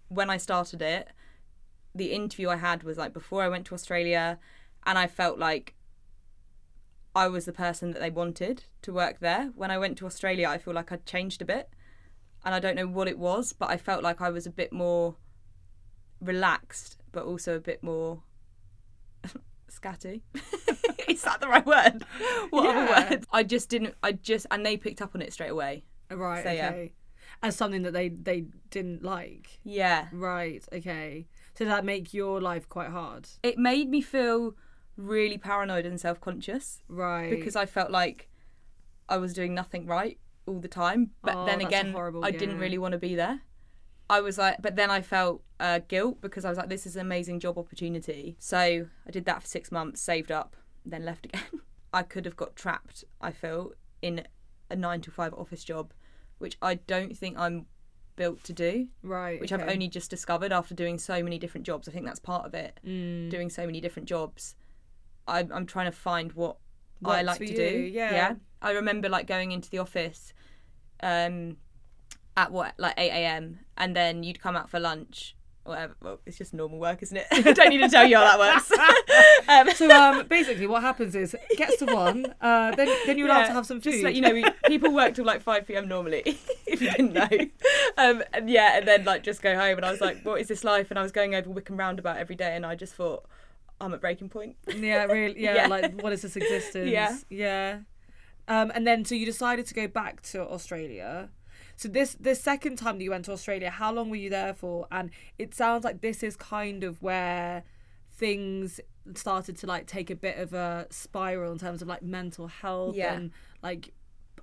[0.08, 1.08] When I started it,
[1.94, 4.38] the interview I had was like before I went to Australia,
[4.84, 5.74] and I felt like
[7.14, 9.50] I was the person that they wanted to work there.
[9.54, 11.68] When I went to Australia, I feel like I'd changed a bit,
[12.44, 14.72] and I don't know what it was, but I felt like I was a bit
[14.72, 15.16] more
[16.20, 18.22] relaxed, but also a bit more
[19.70, 20.22] scatty.
[21.08, 22.04] Is that the right word?
[22.50, 22.70] What Yeah.
[22.70, 23.24] other word?
[23.32, 23.94] I just didn't.
[24.02, 25.84] I just and they picked up on it straight away.
[26.10, 26.44] Oh, right.
[26.44, 26.68] So, yeah.
[26.68, 26.92] okay.
[27.42, 29.58] As something that they they didn't like.
[29.64, 30.64] Yeah, Right.
[30.72, 31.26] Okay.
[31.54, 33.28] So did that make your life quite hard?
[33.42, 34.54] it made me feel
[34.96, 37.30] really paranoid and self conscious Right.
[37.30, 38.28] because I felt like
[39.08, 41.10] I was doing nothing right all the time.
[41.22, 43.40] But Oh, then again, horrible- I didn't really want to be there.
[44.10, 46.96] I was like, but then I felt uh, guilt because I was like, this is
[46.96, 48.36] an amazing job opportunity.
[48.38, 51.42] So I did that for six months, saved up, then left again.
[51.94, 54.26] I could have got trapped, I feel, in
[54.70, 55.92] a nine to five office job,
[56.38, 57.66] which I don't think I'm
[58.16, 59.40] built to do, right.
[59.40, 59.62] which okay.
[59.62, 61.88] I've only just discovered after doing so many different jobs.
[61.88, 63.30] I think that's part of it Mm.
[63.30, 64.54] doing so many different jobs,
[65.26, 66.56] I'm, I'm trying to find what
[67.04, 67.90] I like to you, do.
[67.92, 68.12] yeah.
[68.12, 68.34] yeah.
[68.60, 70.32] I remember like going into the office,
[71.02, 71.56] um,
[72.36, 73.58] at what like eight a.m.
[73.76, 75.36] and then you'd come out for lunch.
[75.64, 75.94] Whatever.
[76.02, 77.26] Well, it's just normal work, isn't it?
[77.30, 78.72] I don't need to tell you how that works.
[79.48, 83.28] um, So um, basically, what happens is it gets to one, uh, then then you're
[83.28, 83.92] allowed yeah, to have some food.
[83.92, 85.86] Just let you know, we, people work till like five p.m.
[85.86, 86.22] normally,
[86.66, 87.28] if you didn't know.
[87.96, 90.48] Um, and yeah, and then like just go home, and I was like, "What is
[90.48, 93.24] this life?" And I was going over Wycombe Roundabout every day, and I just thought,
[93.82, 95.40] "I'm at breaking point." yeah, really.
[95.42, 95.66] Yeah, Yeah.
[95.66, 96.90] like what is this existence?
[96.90, 97.16] Yeah.
[97.28, 97.78] yeah.
[98.48, 101.30] Um, and then so you decided to go back to Australia.
[101.76, 104.54] So this this second time that you went to Australia, how long were you there
[104.54, 104.86] for?
[104.90, 107.64] And it sounds like this is kind of where
[108.10, 108.80] things
[109.14, 112.94] started to like take a bit of a spiral in terms of like mental health
[112.94, 113.14] Yeah.
[113.14, 113.30] and
[113.62, 113.92] like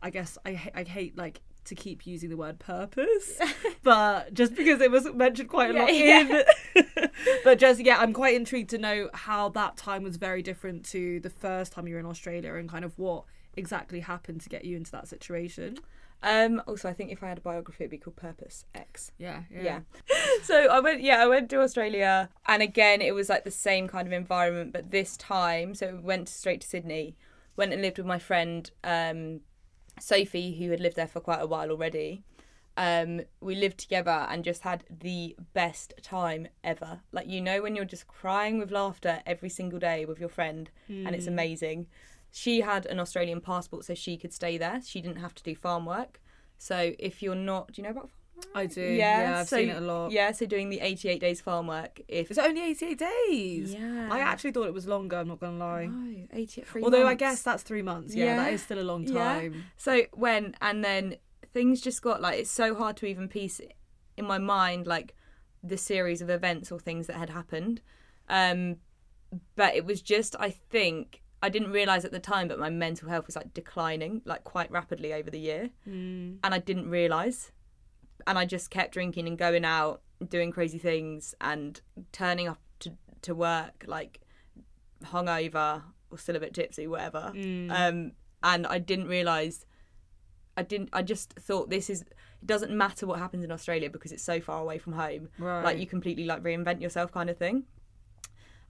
[0.01, 3.39] I guess I I hate like to keep using the word purpose,
[3.83, 6.43] but just because it was mentioned quite a lot Yeah,
[6.75, 6.81] in.
[7.43, 11.19] but just yeah, I'm quite intrigued to know how that time was very different to
[11.21, 13.23] the first time you were in Australia and kind of what
[13.55, 15.77] exactly happened to get you into that situation.
[16.21, 19.11] Um, also, I think if I had a biography, it'd be called Purpose X.
[19.17, 19.79] Yeah, Yeah.
[20.43, 23.87] so I went, yeah, I went to Australia, and again, it was like the same
[23.87, 27.15] kind of environment, but this time, so we went straight to Sydney,
[27.55, 29.41] went and lived with my friend um,
[30.01, 32.23] Sophie, who had lived there for quite a while already.
[32.77, 37.01] Um, we lived together and just had the best time ever.
[37.11, 40.69] Like you know, when you're just crying with laughter every single day with your friend,
[41.07, 41.87] and it's amazing.
[42.31, 44.81] She had an Australian passport, so she could stay there.
[44.85, 46.21] She didn't have to do farm work.
[46.57, 48.18] So if you're not, do you know about farm?
[48.55, 48.81] I do.
[48.81, 50.11] Yeah, I've so- seen it a lot.
[50.11, 52.01] Yeah, so doing the 88 days farm work.
[52.07, 53.73] If Is it only 88 days?
[53.73, 54.09] Yeah.
[54.11, 55.85] I actually thought it was longer, I'm not going to lie.
[55.85, 58.15] no, 88 three Although I guess that's three months.
[58.15, 58.35] Yeah, Yeah.
[58.37, 59.13] that is still a long Yeah.
[59.13, 59.65] time.
[59.77, 61.17] So when and then
[61.53, 63.59] things just got like it's so hard to even piece
[64.17, 65.15] in my mind like
[65.63, 67.81] the series of events or things that had happened.
[68.29, 68.77] Um,
[69.55, 73.09] but it was just I think I didn't realize at the time, but my mental
[73.09, 76.37] health was like declining like quite rapidly over the year, Mm.
[76.43, 77.51] and I didn't realize.
[78.27, 81.79] And I just kept drinking and going out, doing crazy things, and
[82.11, 84.21] turning up to to work like
[85.03, 87.31] hungover or still a bit tipsy, whatever.
[87.35, 87.71] Mm.
[87.71, 88.11] Um,
[88.43, 89.65] and I didn't realize.
[90.57, 90.89] I didn't.
[90.93, 92.01] I just thought this is.
[92.01, 95.29] It doesn't matter what happens in Australia because it's so far away from home.
[95.37, 95.63] Right.
[95.63, 97.65] Like you completely like reinvent yourself, kind of thing.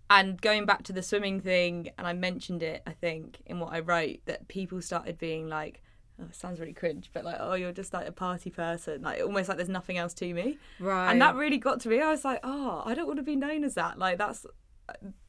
[0.10, 3.74] And going back to the swimming thing, and I mentioned it, I think, in what
[3.74, 5.84] I wrote, that people started being like,
[6.22, 9.22] oh, it sounds really cringe, but like, oh, you're just like a party person, like
[9.22, 10.58] almost like there's nothing else to me.
[10.80, 11.12] Right.
[11.12, 12.02] And that really got to me.
[12.02, 13.98] I was like, oh, I don't want to be known as that.
[13.98, 14.46] Like that's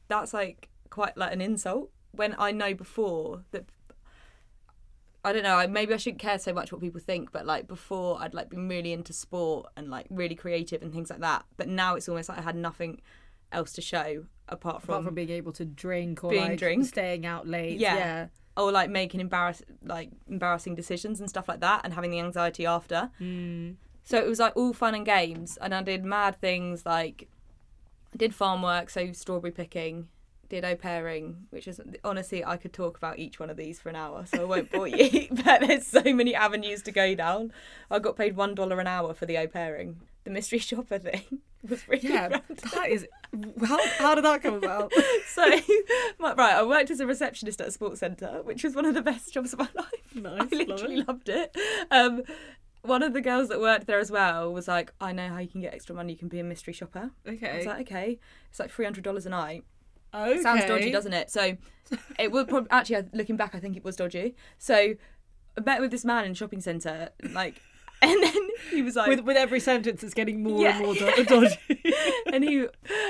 [0.07, 3.65] that's like quite like an insult when I know before that.
[5.23, 5.55] I don't know.
[5.57, 8.49] I- Maybe I shouldn't care so much what people think, but like before, I'd like
[8.49, 11.45] been really into sport and like really creative and things like that.
[11.57, 13.01] But now it's almost like I had nothing
[13.51, 16.85] else to show apart from, Apart from being able to drink or Being like drink.
[16.87, 17.79] staying out late.
[17.79, 17.95] Yeah.
[17.95, 18.27] Yeah.
[18.57, 22.65] Or like making embarrass like embarrassing decisions and stuff like that and having the anxiety
[22.65, 23.09] after.
[23.19, 23.75] Mm.
[24.03, 27.29] So it was like all fun and games, and I did mad things like
[28.13, 30.07] I did farm work, so strawberry picking,
[30.49, 33.89] did au pairing, which is honestly I could talk about each one of these for
[33.89, 35.27] an hour, so I won't bore you.
[35.45, 37.53] But there's so many avenues to go down.
[37.89, 40.01] I got paid one dollar an hour for the au pairing.
[40.23, 42.41] The mystery shopper thing was really Yeah, random.
[42.73, 43.07] that is.
[43.65, 44.91] How, how did that come about?
[45.27, 45.45] So,
[46.19, 48.93] my- right, I worked as a receptionist at a sports centre, which was one of
[48.93, 49.87] the best jobs of my life.
[50.15, 51.07] Nice, I love literally it.
[51.07, 51.55] loved it.
[51.89, 52.23] Um,
[52.81, 55.47] one of the girls that worked there as well was like, I know how you
[55.47, 56.11] can get extra money.
[56.13, 57.11] You can be a mystery shopper.
[57.25, 57.57] I Okay.
[57.57, 58.19] was like, okay.
[58.49, 59.63] It's like three hundred dollars a night.
[60.13, 60.41] okay.
[60.41, 61.29] Sounds dodgy, doesn't it?
[61.31, 61.55] So,
[62.19, 64.35] it would probably actually looking back, I think it was dodgy.
[64.57, 64.75] So,
[65.57, 67.61] I met with this man in shopping centre, like,
[68.11, 70.77] and then he was like, With, with every sentence, it's getting more Yeah.
[70.77, 71.55] and more do- dodgy.
[72.33, 72.67] and he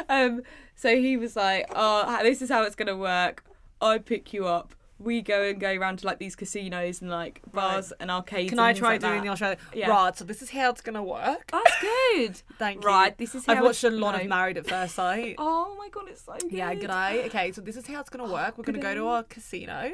[0.10, 0.42] um
[0.76, 3.44] so he was like oh this is how it's gonna work
[3.82, 7.42] i pick you up we go and go around to like these casinos and like
[7.52, 9.24] bars and arcades Can and I try like doing that.
[9.24, 9.58] the Australia?
[9.74, 9.90] Yeah.
[9.90, 11.50] Right, so this is how it's gonna work.
[11.52, 12.88] that's good Thank you.
[12.88, 14.22] right this is how I've watched a lot no.
[14.22, 15.36] of Married at First Sight.
[15.40, 17.24] oh my god it's so good Yeah, good eye.
[17.26, 18.58] Okay, so this is how it's gonna work.
[18.60, 19.92] We're gonna go to our casino,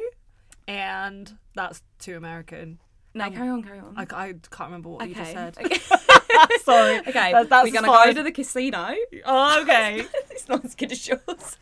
[0.67, 2.79] and that's too American.
[3.13, 5.57] No um, carry on carry on I, I can't remember what you just said.
[5.57, 5.79] okay
[6.63, 6.99] Sorry.
[7.07, 8.07] okay That- that's we're gonna fine.
[8.09, 8.93] go to the casino
[9.25, 10.05] Oh, okay.
[10.31, 11.57] it's not as good as yours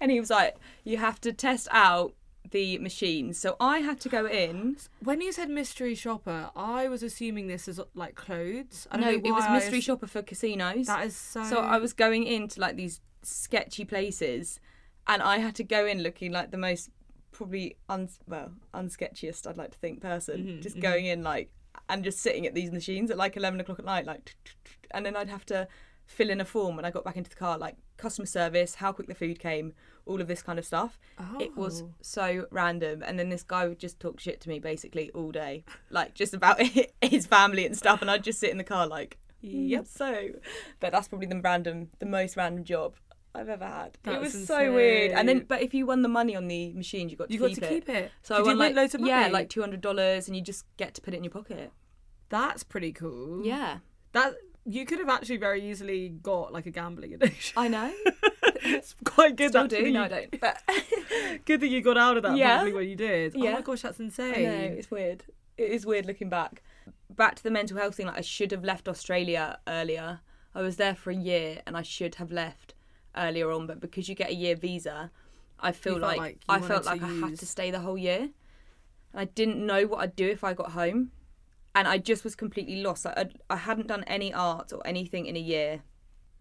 [0.00, 2.14] and he was like you have to test out
[2.50, 7.02] the machines so i had to go in when you said mystery shopper, I was
[7.02, 8.86] assuming this is like clothes.
[8.90, 11.44] I don't no know it was mystery ass- shopper for casinos That is so.
[11.44, 14.60] So I was going into like these sketchy places,
[15.06, 16.88] and I had to go in looking like the most
[17.38, 20.38] probably un well unsketchiest I'd like to think person.
[20.44, 20.82] Mhm, just mhm.
[20.82, 21.50] going in like
[21.88, 24.34] and just sitting at these machines at like eleven o'clock at night, like,
[24.90, 25.68] and then I'd have to
[26.06, 28.92] fill in a form when I got back into the car, like customer service, how
[28.92, 29.74] quick the food came,
[30.06, 30.98] all of this kind of stuff.
[31.38, 31.90] It was Oh.
[32.00, 35.64] so random, and then this guy would just talk shit to me basically all day,
[35.90, 36.60] like just about
[37.02, 39.86] his family and stuff, and I'd just sit in the car like, Yep.
[39.86, 40.30] So,
[40.80, 42.96] but that's probably the random, the most random job
[43.34, 43.86] I've ever had.
[43.88, 45.12] it That's was so weird.
[45.12, 47.40] And then, but if you won the money on the machines, you got to You
[47.40, 47.68] got to it.
[47.68, 48.10] keep it.
[48.22, 49.10] So Did I won like loads of money?
[49.10, 51.70] yeah, like two hundred dollars, and you just get to put it in your pocket.
[52.30, 53.44] That's pretty cool.
[53.44, 53.78] Yeah,
[54.12, 57.54] That you could have actually very easily got like a gambling addiction.
[57.56, 57.92] I know.
[58.64, 59.50] it's quite good.
[59.50, 59.90] Still do.
[59.90, 60.40] No, I don't.
[60.40, 60.60] But
[61.46, 62.56] Good that you got out of that Yeah.
[62.56, 63.34] probably when you did.
[63.36, 64.34] Oh my gosh, that's insane.
[64.34, 65.24] I know it's weird.
[65.56, 66.62] It is weird looking back.
[67.08, 68.06] Back to the mental health thing.
[68.06, 70.20] Like I should have left Australia earlier.
[70.54, 72.74] I was there for a year, and I should have left
[73.18, 73.66] earlier on.
[73.66, 75.10] But because you get a year visa,
[75.60, 78.30] I feel like, like I felt like to I had to stay the whole year.
[79.12, 81.12] And I didn't know what I'd do if I got home,
[81.74, 83.04] and I just was completely lost.
[83.04, 85.82] Like, I'd, I hadn't done any art or anything in a year.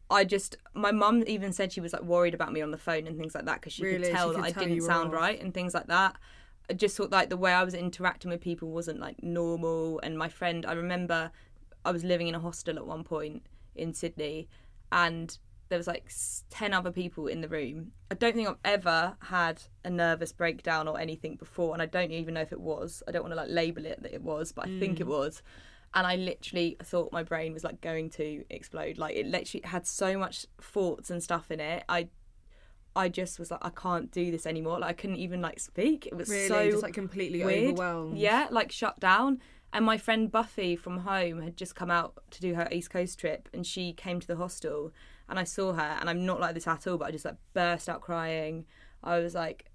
[0.10, 3.08] I just, my mum even said she was like worried about me on the phone
[3.08, 4.10] and things like that because she Really?
[4.10, 5.14] could tell She that could I tell you didn't sound off.
[5.14, 6.16] right and things like that.
[6.70, 10.00] I just thought like the way I was interacting with people wasn't like normal.
[10.04, 11.32] And my friend, I remember
[11.86, 13.44] I was living in a hostel at one point
[13.76, 14.48] in Sydney,
[14.92, 15.38] and
[15.70, 16.12] there was like
[16.50, 17.92] ten other people in the room.
[18.12, 22.12] I don't think I've ever had a nervous breakdown or anything before, and I don't
[22.12, 23.04] even know if it was.
[23.08, 25.10] I don't want to like label it that it was, but I think it mm.
[25.10, 25.42] was.
[25.94, 28.98] And I literally thought my brain was like going to explode.
[28.98, 31.84] Like it literally had so much thoughts and stuff in it.
[31.90, 32.10] I
[32.96, 34.80] I just was like, I can't do this anymore.
[34.80, 36.08] Like I couldn't even like speak.
[36.08, 37.74] It was Really, so just like completely weird.
[37.74, 38.18] overwhelmed.
[38.18, 39.40] Yeah, like shut down.
[39.72, 43.20] And my friend Buffy from home had just come out to do her East Coast
[43.20, 44.92] trip, and she came to the hostel,
[45.30, 47.36] and I saw her, and I'm not like this at all, but I just like
[47.54, 48.66] burst out crying.
[49.04, 49.66] I was like,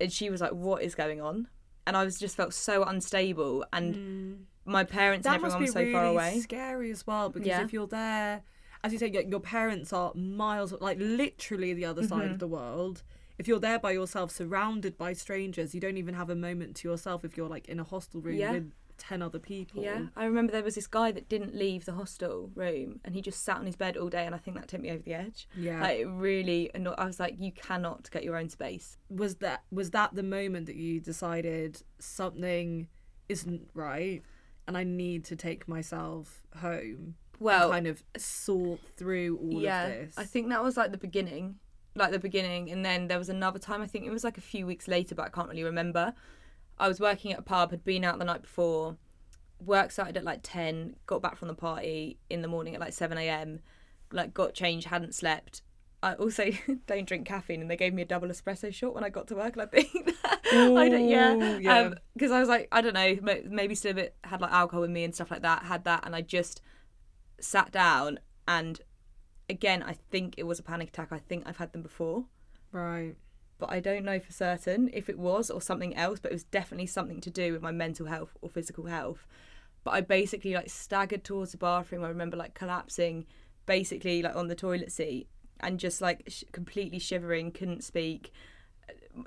[0.00, 1.48] and she was like, "What is going on?"
[1.86, 5.30] And I was just felt so unstable, and my parents Mm.
[5.30, 6.40] that and must everyone be was so really far away.
[6.40, 7.62] scary as well because Yeah.
[7.64, 8.42] if you're there,
[8.84, 12.32] as you say, your, your parents are miles, like literally the other side Mm-hmm.
[12.34, 13.02] of the world.
[13.38, 16.88] If you're there by yourself, surrounded by strangers, you don't even have a moment to
[16.88, 17.24] yourself.
[17.24, 18.52] If you're like in a hostel room Yeah.
[18.52, 21.92] with ten other people, Yeah, I remember there was this guy that didn't leave the
[21.92, 24.68] hostel room, and he just sat on his bed all day, and I think that
[24.68, 25.48] took me over the edge.
[25.56, 25.80] yeah.
[25.80, 28.98] Like it really, anno- I was like, you cannot get your own space.
[29.08, 32.88] was that was that the moment that you decided something
[33.28, 34.22] isn't right,
[34.66, 37.14] and I need to take myself home?
[37.40, 40.14] Well, kind of sort through all yeah, of this.
[40.18, 41.56] I think that was like the beginning,
[41.94, 43.80] like the beginning, and then there was another time.
[43.80, 46.14] I think it was like a few weeks later, but I can't really remember.
[46.78, 48.96] I was working at a pub, had been out the night before.
[49.64, 50.96] Work started at like ten.
[51.06, 53.60] Got back from the party in the morning at like seven a.m.
[54.12, 55.62] Like got changed, hadn't slept.
[56.02, 56.50] I also
[56.86, 59.34] don't drink caffeine, and they gave me a double espresso shot when I got to
[59.34, 59.56] work.
[59.56, 59.90] And I think,
[60.24, 61.78] I don't, yeah, Ooh, yeah.
[61.78, 64.82] Um, because I was like, I don't know, maybe still a bit had like alcohol
[64.82, 65.64] with me and stuff like that.
[65.64, 66.62] Had that, and I just
[67.40, 68.80] sat down and
[69.48, 71.08] again, I think it was a panic attack.
[71.10, 72.24] I think I've had them before,
[72.72, 73.14] Right.
[73.58, 76.18] But I don't know for certain if it was or something else.
[76.20, 79.26] But it was definitely something to do with my mental health or physical health.
[79.84, 82.04] But I basically like staggered towards the bathroom.
[82.04, 83.26] I remember like collapsing,
[83.66, 85.28] basically like on the toilet seat
[85.60, 88.32] and just like sh- completely shivering, couldn't speak.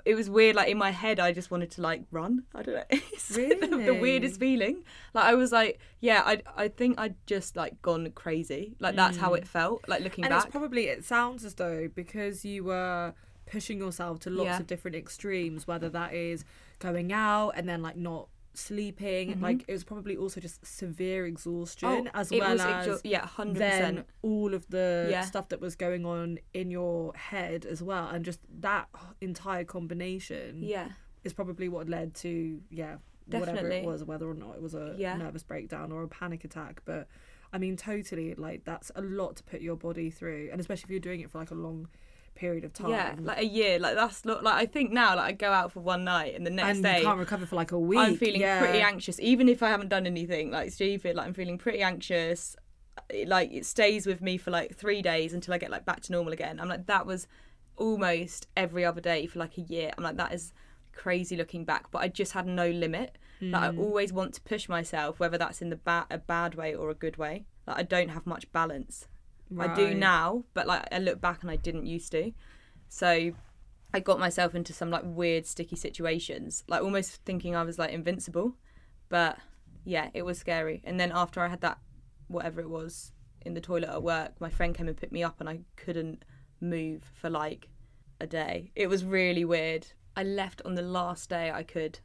[0.06, 0.56] It was weird.
[0.56, 2.44] Like in my head, I just wanted to like run.
[2.54, 2.84] I don't know.
[2.90, 4.84] It's the, the weirdest feeling.
[5.14, 8.74] Like I was like, yeah, I I think I'd just like gone crazy.
[8.80, 9.86] Like that's how it felt.
[9.88, 10.28] Like looking Mm.
[10.28, 10.44] And back.
[10.46, 13.12] it's probably it sounds as though because you were
[13.52, 14.60] pushing yourself to lots Yeah.
[14.60, 16.44] of different extremes, whether that is
[16.78, 22.08] going out and then like not sleeping, like it was probably also just severe exhaustion
[22.14, 22.34] as Mm-hmm.
[22.34, 23.54] Oh, it well as exha- yeah, 100%.
[23.58, 25.22] then all of the Yeah.
[25.22, 28.88] stuff that was going on in your head as well, and just that
[29.20, 30.88] entire combination Yeah,
[31.24, 34.94] is probably what led to yeah whatever it was, whether or not it was a
[34.98, 35.16] Yeah.
[35.16, 36.82] nervous breakdown or a panic attack.
[36.84, 37.06] But
[37.54, 40.90] I mean, totally like that's a lot to put your body through, and especially if
[40.90, 41.88] you're doing it for like a long
[42.34, 42.90] period of time.
[42.90, 43.78] yeah, like a year.
[43.78, 45.16] Like that's not like I think now.
[45.16, 47.46] Like I go out for one night and the next and day you can't recover
[47.46, 47.98] for like a week.
[47.98, 48.60] I'm feeling yeah.
[48.60, 51.16] pretty anxious, even if I haven't done anything like stupid.
[51.16, 52.56] Like I'm feeling pretty anxious.
[53.08, 56.00] It, like it stays with me for like three days until I get like back
[56.02, 56.60] to normal again.
[56.60, 57.26] I'm like that was
[57.76, 59.92] almost every other day for like a year.
[59.96, 60.52] I'm like that is
[60.92, 63.18] crazy looking back, but I just had no limit.
[63.40, 63.80] Like I hmm.
[63.80, 66.94] always want to push myself, whether that's in the ba- a bad way or a
[66.94, 67.46] good way.
[67.66, 69.08] Like I don't have much balance.
[69.58, 72.32] I do now, but like I look back and I didn't used to.
[72.88, 73.32] So
[73.94, 77.90] I got myself into some like weird sticky situations, like almost thinking I was like
[77.92, 78.56] invincible.
[79.08, 79.38] But
[79.84, 80.82] yeah, it was scary.
[80.84, 81.78] And then after I had that
[82.28, 83.12] whatever it was
[83.44, 86.24] in the toilet at work, my friend came and picked me up and I couldn't
[86.60, 87.68] move for like
[88.20, 88.70] a day.
[88.74, 89.88] It was really weird.
[90.16, 91.98] I left on the last day I could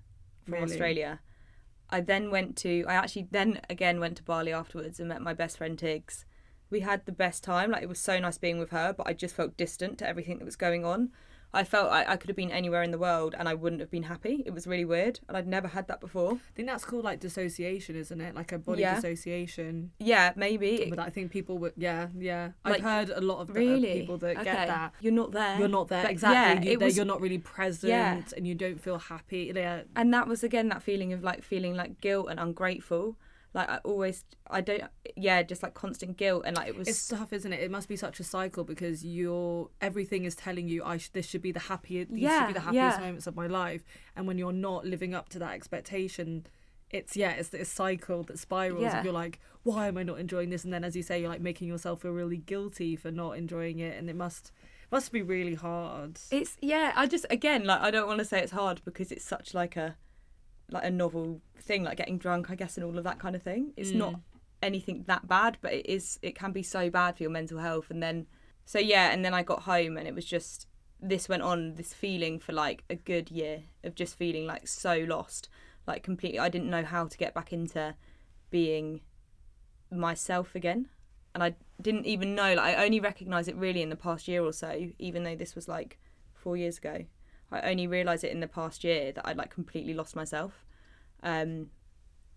[0.45, 0.65] from Really?
[0.65, 1.19] Australia.
[1.89, 5.33] I then went to I actually then again went to Bali afterwards and met my
[5.33, 6.25] best friend Tiggs.
[6.69, 7.71] We had the best time.
[7.71, 10.39] Like it was so nice being with her, but I just felt distant to everything
[10.39, 11.11] that was going on.
[11.53, 13.89] I felt I, I could have been anywhere in the world and I wouldn't have
[13.89, 14.43] been happy.
[14.45, 16.33] It was really weird, and I'd never had that before.
[16.33, 18.35] I think that's called like dissociation, isn't it?
[18.35, 18.95] Like a body Yeah.
[18.95, 19.91] dissociation.
[19.97, 20.87] Yeah, maybe.
[20.89, 22.51] But I think people would, yeah, yeah.
[22.65, 24.43] I've heard a lot of uh, really people that okay.
[24.43, 24.93] get that.
[24.99, 25.57] You're not there.
[25.57, 26.65] You're not there But exactly.
[26.67, 28.21] Yeah, you, was, you're not really present, Yeah.
[28.35, 29.51] and you don't feel happy.
[29.55, 33.15] Yeah, and that was again that feeling of like feeling like guilt and ungrateful
[33.57, 34.83] like i always i don't
[35.15, 37.59] yeah just like constant guilt and like it was it's tough, isn't it?
[37.59, 41.27] It must be such a cycle because you're everything is telling you I sh- this
[41.27, 42.13] should be the happiest.
[42.13, 43.05] These should be the happiest yeah.
[43.05, 43.83] moments of my life,
[44.15, 46.45] and when you're not living up to that expectation.
[46.89, 48.81] It's yeah, it's this cycle that spirals.
[48.81, 48.95] Yeah.
[48.97, 50.63] And you're like, why am I not enjoying this?
[50.63, 53.79] And then, as you say, you're like making yourself feel really guilty for not enjoying
[53.79, 54.53] it, and it must
[54.89, 56.17] must be really hard.
[56.31, 59.25] it's yeah i just again like i don't want to say it's hard because it's
[59.25, 59.97] such like a
[60.69, 63.43] like a novel thing like getting drunk i guess and all of that kind of
[63.43, 63.73] thing.
[63.77, 64.21] It's not mm.
[64.61, 67.89] anything that bad but it is it can be so bad for your mental health.
[67.89, 68.27] And then
[68.65, 70.67] so yeah and then i got home and it was just
[70.99, 75.05] this went on this feeling for like a good year of just feeling like so
[75.07, 75.47] lost
[75.87, 77.95] like completely i didn't know how to get back into
[78.49, 79.01] being
[79.91, 80.89] myself again.
[81.33, 84.43] And i didn't even know like i only recognized it really in the past year
[84.43, 85.99] or so even though this was like
[86.33, 87.05] four years ago
[87.51, 90.65] i only realized it in the past year that i'd like completely lost myself
[91.23, 91.67] um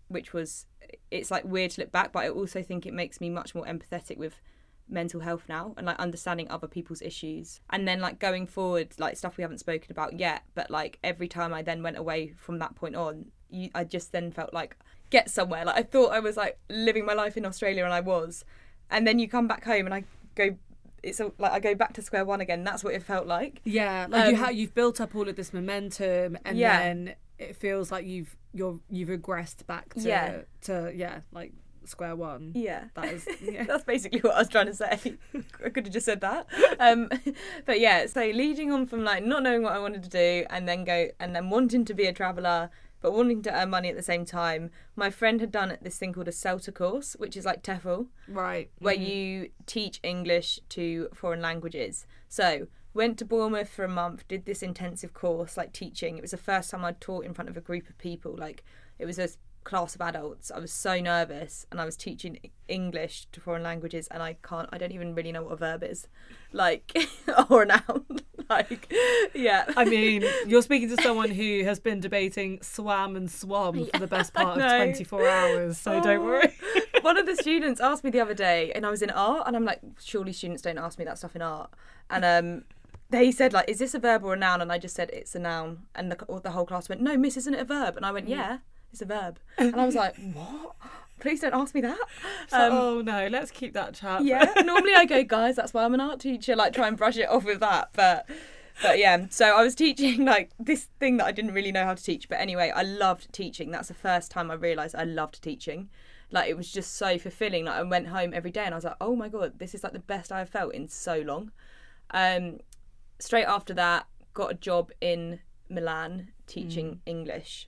[0.07, 0.65] which was
[1.09, 3.65] it's like weird to look back but i also think it makes me much more
[3.65, 4.41] empathetic with
[4.91, 7.61] mental health now and like understanding other people's issues.
[7.69, 11.27] And then like going forward like stuff we haven't spoken about yet but like every
[11.27, 14.77] time i then went away from that point on you, i just then felt like
[15.09, 15.65] get somewhere.
[15.65, 18.43] Like i thought i was like living my life in australia and i was.
[18.89, 20.03] And then you come back home and i
[20.35, 20.57] go
[21.03, 23.61] it's a, like i go back to square one again that's what it felt like
[23.63, 26.79] Yeah, like you Um, ha- you've built up all of this momentum, and Yeah.
[26.79, 30.41] then it feels like you've you're you've regressed back to Yeah.
[30.63, 31.53] to yeah like
[31.85, 32.51] square one.
[32.53, 33.63] yeah That is yeah.
[33.63, 35.17] That's basically what I was trying to say.
[35.65, 36.45] I could have just said that.
[36.79, 37.09] Um,
[37.65, 40.67] but yeah, so leading on from like not knowing what I wanted to do and
[40.69, 42.69] then go and then wanting to be a traveller
[43.01, 46.13] but wanting to earn money at the same time, my friend had done this thing
[46.13, 48.69] called a CELTA course, which is like TEFL, right.
[48.79, 49.07] where Mhm.
[49.07, 52.05] you teach English to foreign languages.
[52.29, 56.17] So went to Bournemouth for a month, did this intensive course, like teaching.
[56.17, 58.35] It was the first time I'd taught in front of a group of people.
[58.37, 58.63] Like
[58.99, 59.29] it was a
[59.63, 60.49] class of adults.
[60.51, 64.67] I was so nervous, and I was teaching English to foreign languages, and I can't.
[64.73, 66.07] I don't even really know what a verb is,
[66.51, 66.91] like
[67.49, 68.05] or a noun.
[68.51, 68.93] Like
[69.33, 69.65] yeah.
[69.75, 74.07] I mean, you're speaking to someone who has been debating swam and swum for the
[74.07, 76.25] best part of 24 hours, so don't Oh.
[76.25, 76.53] worry.
[77.01, 79.55] One of the students asked me the other day, and I was in art, and
[79.55, 81.71] I'm like, surely students don't ask me that stuff in art.
[82.09, 82.63] And um,
[83.09, 84.61] they said like, is this a verb or a noun?
[84.61, 87.37] And I just said it's a noun, and the, the whole class went, no, miss,
[87.37, 87.97] isn't it a verb?
[87.97, 88.59] And I went, yeah,
[88.91, 89.39] it's a verb.
[89.57, 90.75] And I was like, what?
[91.21, 91.99] Please don't ask me that.
[92.51, 94.25] Um, oh no, let's keep that chat.
[94.25, 94.51] yeah.
[94.65, 96.55] Normally I go, guys, that's why I'm an art teacher.
[96.55, 98.27] Like try and brush it off with that, but.
[98.81, 101.93] But yeah, so I was teaching like this thing that I didn't really know how
[101.93, 102.27] to teach.
[102.27, 103.69] But anyway, I loved teaching.
[103.69, 105.89] That's the first time I realised I loved teaching.
[106.31, 107.65] Like it was just so fulfilling.
[107.65, 109.83] Like I went home every day and I was like, oh my god, this is
[109.83, 111.51] like the best I've felt in so long.
[112.11, 112.59] Um,
[113.19, 117.67] straight after that, got a job in Milan teaching English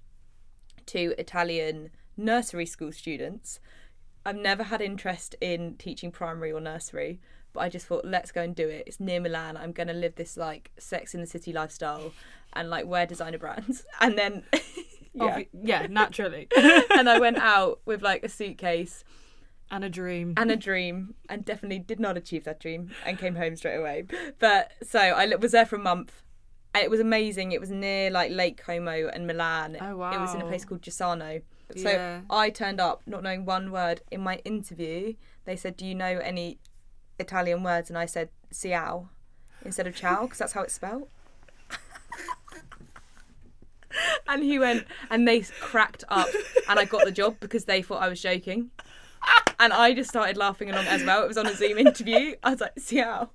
[0.87, 3.59] to Italian nursery school students.
[4.25, 7.19] I've never had interest in teaching primary or nursery,
[7.51, 8.83] but I just thought, let's go and do it.
[8.87, 9.57] It's near Milan.
[9.57, 12.13] I'm going to live this like sex in the city lifestyle
[12.53, 13.85] and like wear designer brands.
[14.01, 14.43] And then,
[15.13, 15.39] yeah.
[15.39, 16.47] Obvi- yeah, naturally.
[16.57, 19.03] and I went out with like a suitcase
[19.69, 20.35] and a dream.
[20.37, 24.05] and a dream and definitely did not achieve that dream and came home straight away.
[24.39, 26.21] But so I was there for a month.
[26.75, 27.51] It was amazing.
[27.51, 29.77] It was near like Lake Como and Milan.
[29.81, 31.41] Oh, wow It was in a place called Giussano.
[31.75, 32.21] So Yeah.
[32.29, 34.01] I turned up not knowing one word.
[34.11, 36.59] In my interview, they said, "Do you know any
[37.19, 39.09] Italian words?" And I said "ciao"
[39.63, 41.09] instead of "ciao" because that's how it's spelled.
[44.27, 46.27] and he went, and they cracked up,
[46.69, 48.71] and I got the job because they thought I was joking.
[49.59, 51.23] And I just started laughing along as well.
[51.23, 52.35] It was on a Zoom interview.
[52.43, 53.29] I was like, "ciao."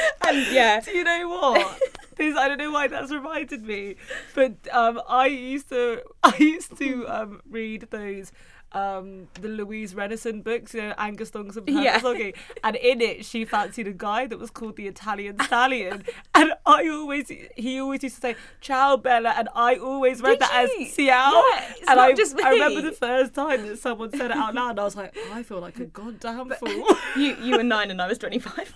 [0.26, 1.80] and yeah, Do you know what?
[2.14, 3.96] This, I don't know why that's reminded me,
[4.34, 8.32] but um, I used to I used to um, read those
[8.74, 11.98] um, the Louise Rennison books, you know, Angus Thongs and Yeah.
[12.00, 12.32] Purple
[12.64, 16.04] and in it she fancied a guy that was called the Italian Stallion,
[16.34, 20.48] and I always he always used to say "Ciao Bella," and I always read Did
[20.48, 20.86] that you?
[20.86, 24.36] as "Ciao," Yeah, and I just I remember the first time that someone said it
[24.36, 26.86] out loud, and I was like, I feel like a goddamn fool.
[27.16, 28.72] you you were nine and I was twenty five.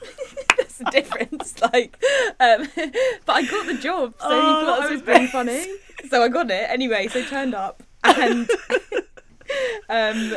[0.59, 1.55] That's the difference.
[1.73, 1.99] Like,
[2.41, 2.69] um,
[3.25, 5.65] but I got the job, so Oh, he thought I was being funny.
[6.11, 7.09] So I got it anyway.
[7.09, 8.49] So turned up and
[9.89, 10.35] um,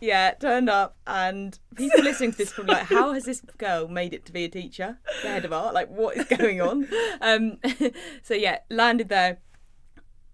[0.00, 4.12] yeah, turned up and people listening to this probably like, how has this girl made
[4.12, 5.74] it to be a teacher, the head of art?
[5.74, 6.86] Like, what is going on?
[7.20, 7.58] Um,
[8.22, 9.38] so yeah, landed there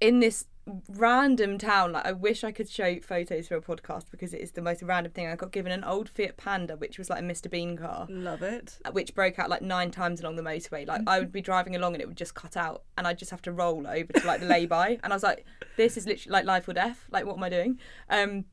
[0.01, 0.47] in this
[0.89, 4.53] random town like i wish i could show photos for a podcast because it is
[4.53, 5.27] the most random thing.
[5.27, 8.07] I got given an old fiat panda which was like a mr bean car.
[8.09, 8.79] Love it.
[8.93, 10.87] which broke out like nine times along the motorway.
[10.87, 13.31] Like i would be driving along and it would just cut out and i'd just
[13.33, 14.99] have to roll over to like the lay-by.
[15.03, 15.45] And i was like
[15.77, 17.07] this is literally like life or death.
[17.11, 17.81] Like what am i doing?
[18.09, 18.45] Um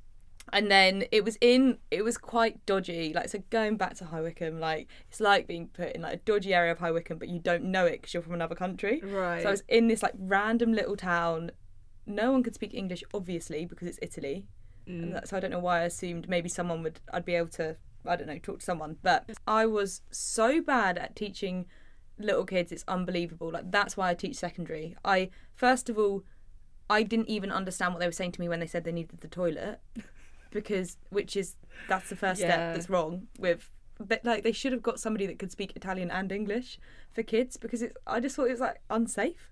[0.51, 3.14] and then it was in it was quite dodgy.
[3.14, 6.18] Like so going back to high wycombe like it's like being put in like a
[6.18, 8.99] dodgy area of high wycombe but you don't know it because you're from another country.
[9.03, 9.43] Right.
[9.43, 11.51] so I was in this like random little town.
[12.10, 14.45] No one could speak English, obviously, because it's Italy.
[14.88, 15.14] And mm.
[15.14, 16.99] that, so I don't know why I assumed maybe someone would.
[17.14, 17.78] I'd be able to.
[18.05, 18.97] I don't know, talk to someone.
[19.03, 21.66] But I was so bad at teaching
[22.18, 22.72] little kids.
[22.72, 23.51] It's unbelievable.
[23.51, 24.95] Like that's why I teach secondary.
[25.05, 26.24] I first of all,
[26.89, 29.22] I didn't even understand what they were saying to me when they said they needed
[29.22, 29.80] the toilet,
[30.51, 31.55] because which is
[31.88, 32.47] that's the first Yeah.
[32.47, 33.70] step that's wrong with.
[33.99, 36.80] But like they should have got somebody that could speak Italian and English
[37.12, 39.51] for kids because it, I just thought it was like unsafe.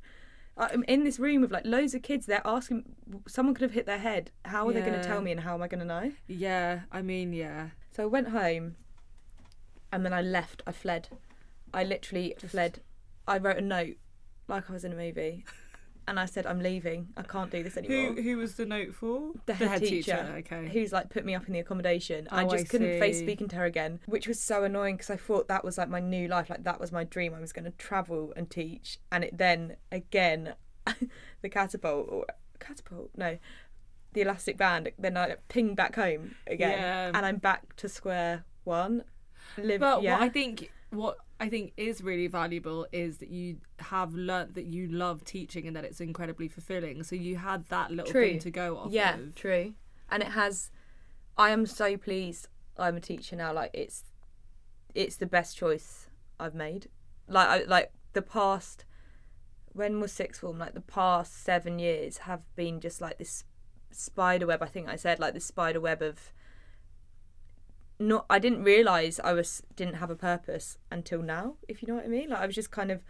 [0.58, 2.26] I'm in this room with like loads of kids.
[2.26, 2.84] They're asking.
[3.28, 4.32] Someone could have hit their head.
[4.45, 6.12] How are they going to tell me, and how am I going to know?
[6.28, 7.70] Yeah, I mean, yeah.
[7.91, 8.76] So I went home,
[9.91, 10.64] and then I left.
[10.66, 11.10] I fled.
[11.74, 12.80] I literally fled.
[13.28, 13.97] I wrote a note,
[14.47, 15.45] like I was in a movie,
[16.08, 17.10] and I said, "I'm leaving.
[17.18, 19.32] I can't do this anymore." Who who was the note for?
[19.45, 20.70] the head, teacher, Okay.
[20.70, 22.28] who's like put me up in the accommodation.
[22.32, 25.10] I Oh, I just couldn't face speaking to her again, which was so annoying because
[25.10, 27.34] I thought that was like my new life, like that was my dream.
[27.34, 30.55] I was going to travel and teach, and it then again,
[31.41, 32.26] the catapult or
[32.60, 33.38] catapult, no,
[34.14, 34.89] the elastic band.
[34.97, 37.12] Then I ping back home again, Yeah.
[37.14, 39.03] and I'm back to square one.
[39.58, 43.57] Live, But yeah, what I think what I think is really valuable is that you
[43.79, 47.03] have learnt that you love teaching and that it's incredibly fulfilling.
[47.03, 48.27] So you had that little True.
[48.27, 49.35] thing to go off yeah, of.
[49.35, 49.73] true.
[50.09, 50.71] And it has.
[51.37, 52.47] I am so pleased.
[52.77, 53.53] I'm a teacher now.
[53.53, 54.03] Like it's,
[54.95, 56.07] it's the best choice
[56.39, 56.87] I've made.
[57.27, 58.85] Like I like the past.
[59.73, 60.57] When was sixth form?
[60.57, 63.43] Like the past seven years have been just like this
[63.91, 64.63] spider web.
[64.63, 66.33] I think I said like this spider web of.
[67.99, 68.25] Not.
[68.29, 71.55] I didn't realize I was didn't have a purpose until now.
[71.67, 72.29] If you know what I mean.
[72.29, 73.01] Like I was just kind of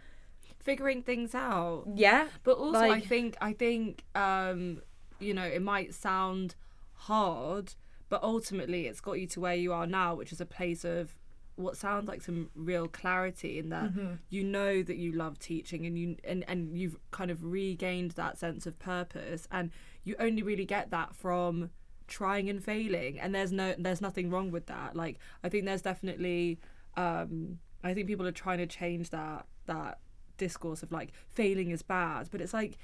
[0.60, 1.84] Figuring things out.
[1.94, 2.28] yeah.
[2.42, 4.82] But also I think I think um
[5.20, 6.54] you know, it might sound
[6.94, 7.74] hard,
[8.08, 11.16] but ultimately it's got you to where you are now, which is a place of
[11.56, 14.12] what sounds like some real clarity in that Mm-hmm.
[14.30, 18.38] you know that you love teaching and you and, and you've kind of regained that
[18.38, 19.70] sense of purpose and
[20.04, 21.70] you only really get that from
[22.08, 25.82] trying and failing and there's no there's nothing wrong with that like i think there's
[25.82, 26.58] definitely
[26.96, 29.98] um i think people are trying to change that that
[30.36, 32.78] discourse of like failing is bad but it's like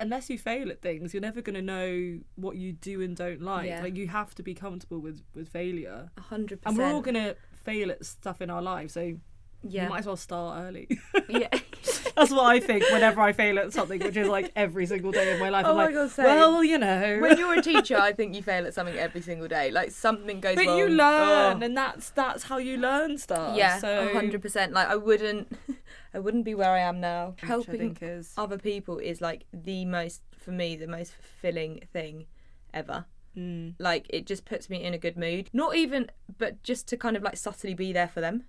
[0.00, 3.68] unless you fail at things, you're never gonna know what you do and don't like.
[3.68, 3.82] Yeah.
[3.82, 6.78] Like you have to be comfortable with with failure, A hundred and percent.
[6.78, 8.94] And we're all gonna fail at stuff in our lives.
[8.94, 9.14] So
[9.62, 10.88] yeah, you might as well start early.
[11.28, 11.48] yeah.
[12.16, 15.32] That's what I think whenever I fail at something, which is like every single day
[15.34, 15.64] of my life.
[15.66, 16.24] Oh I'm my like, God, same.
[16.26, 17.18] well, you know.
[17.20, 19.70] when you're a teacher, I think you fail at something every single day.
[19.70, 20.78] Like something goes but wrong.
[20.78, 21.64] you learn, Oh.
[21.64, 23.56] and that's that's how you learn stuff.
[23.56, 24.72] yeah, so a hundred percent.
[24.72, 25.52] Like I wouldn't,
[26.14, 27.30] I wouldn't be where I am now.
[27.40, 32.26] which Helping is other people is like the most, for me, the most fulfilling thing
[32.74, 33.04] ever.
[33.36, 35.50] mm, Like it just puts me in a good mood.
[35.52, 38.44] Not even, but just to kind of like subtly be there for them.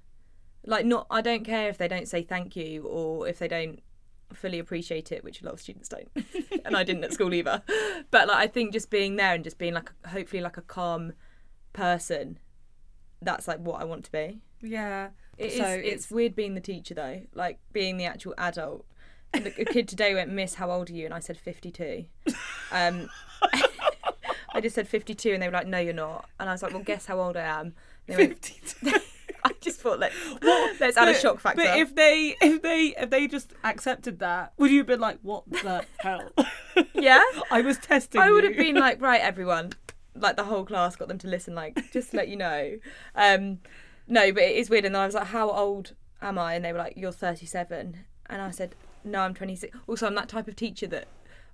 [0.65, 3.81] Like not, I don't care if they don't say thank you or if they don't
[4.33, 6.09] fully appreciate it, which a lot of students don't,
[6.65, 7.63] and I didn't at school either.
[8.11, 11.13] But like I think just being there and just being like, hopefully like a calm
[11.73, 12.37] person,
[13.21, 14.39] that's like what I want to be.
[14.61, 15.09] yeah.
[15.37, 15.57] It is.
[15.57, 18.85] So it's, it's- weird being the teacher though, like being the actual adult.
[19.33, 21.05] And a kid today went, Miss, how old are you?
[21.05, 22.03] And I said 52.
[22.71, 23.09] Um,
[24.53, 26.29] I just said 52, and they were like, No, you're not.
[26.39, 27.73] And I was like, Well, guess how old I am.
[28.07, 28.99] And they went, 52.
[29.67, 31.61] Just thought, like, let's add a shock factor.
[31.63, 35.19] But if they if they if they just accepted that, would you have been like,
[35.21, 36.31] what the hell?
[36.95, 38.19] yeah, I was testing.
[38.19, 39.73] I would have been like, Right, everyone,
[40.15, 42.79] like the whole class got them to listen, like, just to let you know.
[43.15, 43.59] Um,
[44.07, 44.85] no, but it is weird.
[44.85, 46.55] And then I was like, How old am I?
[46.55, 47.97] And they were like, You're 37.
[48.27, 49.77] And I said, No, I'm 26.
[49.87, 51.07] Also, I'm that type of teacher that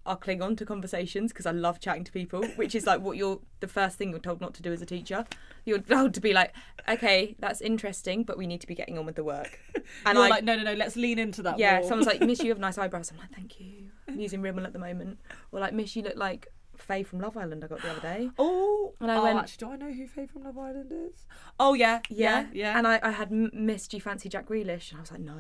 [0.07, 3.17] I'll cling on to conversations because I love chatting to people, which is like what
[3.17, 5.25] you're the first thing you're told not to do as a teacher.
[5.65, 6.53] You're told to be like,
[6.87, 9.59] okay, that's interesting, but we need to be getting on with the work.
[10.05, 10.73] And I'm like, no, no, no.
[10.73, 11.59] Let's lean into that.
[11.59, 13.11] yeah, someone's like, Miss, you have nice eyebrows.
[13.11, 13.89] I'm like, thank you.
[14.07, 15.19] I'm using Rimmel at the moment.
[15.51, 18.29] Or like, Miss, you look like Faye from Love Island I got the other day.
[18.39, 21.25] Oh, And I oh, went- actually, do I know who Faye from Love Island is?
[21.59, 22.77] Oh yeah, yeah, yeah.
[22.77, 24.91] And I, I had "M- Miss, do you fancy Jack Grealish?
[24.91, 25.33] And I was like, no,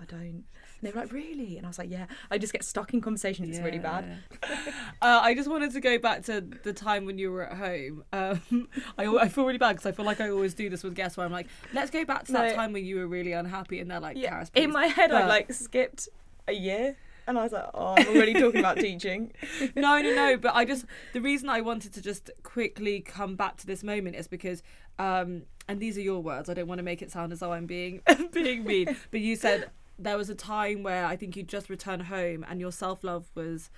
[0.00, 0.44] I don't.
[0.82, 1.56] And they were like, really?
[1.58, 2.06] And I was like, yeah.
[2.30, 3.48] I just get stuck in conversations.
[3.48, 4.18] It's really bad.
[5.00, 8.04] Uh, I just wanted to go back to the time when you were at home.
[8.12, 8.68] Um,
[8.98, 11.16] I, I feel really bad because I feel like I always do this with guests
[11.16, 12.54] where I'm like, let's go back to that No.
[12.54, 14.40] time when you were really unhappy, and they're like, Yeah.
[14.40, 16.08] Karis, In my head, I like skipped
[16.46, 16.96] a year.
[17.26, 19.32] And I was like, oh, I'm already talking about teaching.
[19.76, 20.36] no, no, no.
[20.36, 24.14] But I just the reason I wanted to just quickly come back to this moment
[24.16, 24.62] is because,
[25.00, 26.48] um, and these are your words.
[26.48, 28.02] I don't want to make it sound as though I'm being
[28.32, 28.96] being mean.
[29.10, 32.60] But you said there was a time where I think you just returned home and
[32.60, 33.70] your self love was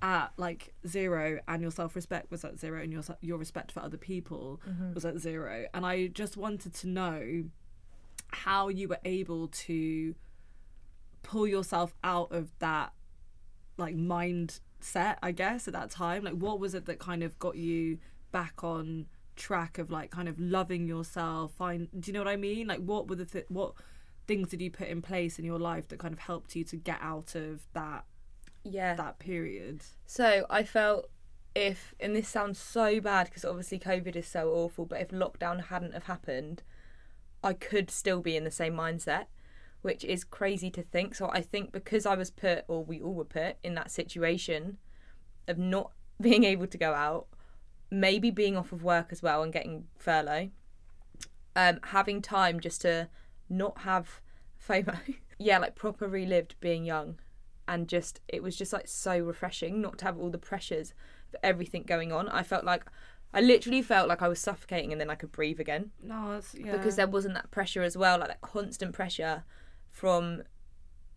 [0.00, 3.80] at like zero and your self respect was at zero and your your respect for
[3.80, 4.94] other people mm-hmm.
[4.94, 5.66] was at zero.
[5.74, 7.44] And I just wanted to know
[8.30, 10.14] how you were able to
[11.22, 12.92] pull yourself out of that
[13.76, 16.24] like mindset i guess at that time.
[16.24, 17.98] Like what was it that kind of got you
[18.30, 19.06] back on
[19.36, 22.66] track of like kind of loving yourself find do you know what i mean?
[22.66, 23.74] Like what were the th- what
[24.28, 26.76] things did you put in place in your life that kind of helped you to
[26.76, 28.04] get out of that
[28.62, 28.94] Yeah.
[28.94, 31.10] that period So I felt
[31.54, 35.64] if, and this sounds so bad because obviously COVID is so awful, but if lockdown
[35.64, 36.62] hadn't have happened,
[37.42, 39.24] I could still be in the same mindset,
[39.82, 41.16] which is crazy to think.
[41.16, 44.76] So I think because I was put, or we all were put, in that situation
[45.48, 47.26] of not being able to go out,
[47.90, 50.50] maybe being off of work as well and getting furlough,
[51.56, 53.08] um, having time just to
[53.48, 54.20] not have
[54.66, 54.98] FOMO.
[55.38, 57.18] yeah, like proper relived being young
[57.68, 60.94] and just it was just like so refreshing not to have all the pressures
[61.32, 62.28] of everything going on.
[62.28, 62.84] I felt like
[63.32, 66.72] I literally felt like I was suffocating and then I could breathe again no yeah
[66.72, 69.44] because there wasn't that pressure as well, like that constant pressure
[69.90, 70.42] from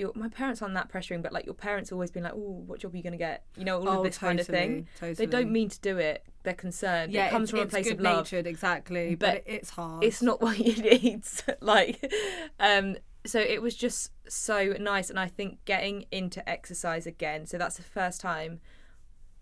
[0.01, 2.79] your my parents aren't that pressuring, but like your parents always been like, "Oh, what
[2.79, 4.87] job are you gonna get?" You know, all oh, of this kind of thing.
[4.99, 6.25] totally, They don't mean to do it.
[6.43, 7.13] They're concerned.
[7.13, 8.17] yeah it comes from a place of love.
[8.17, 11.23] natured exactly but, But it's hard It's not what you need.
[11.61, 12.11] like,
[12.59, 17.45] um, so it was just so nice, and I think getting into exercise again.
[17.45, 18.59] So that's the first time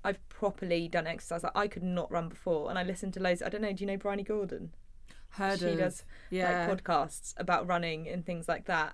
[0.03, 1.43] I've properly done exercise.
[1.43, 3.41] Like I could not run before, and I listened to loads.
[3.41, 3.73] I don't know.
[3.73, 4.71] Do you know Bryony Gordon?
[5.33, 8.93] heard she of, does yeah like podcasts about running and things like that.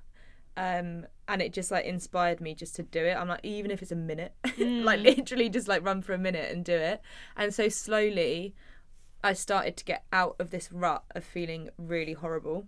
[0.58, 3.16] Um, and it just like inspired me just to do it.
[3.16, 6.52] I'm like, even if it's a minute, like literally just like run for a minute
[6.52, 7.02] and do it.
[7.36, 8.56] And so slowly,
[9.24, 12.68] I started to get out of this rut of feeling really horrible.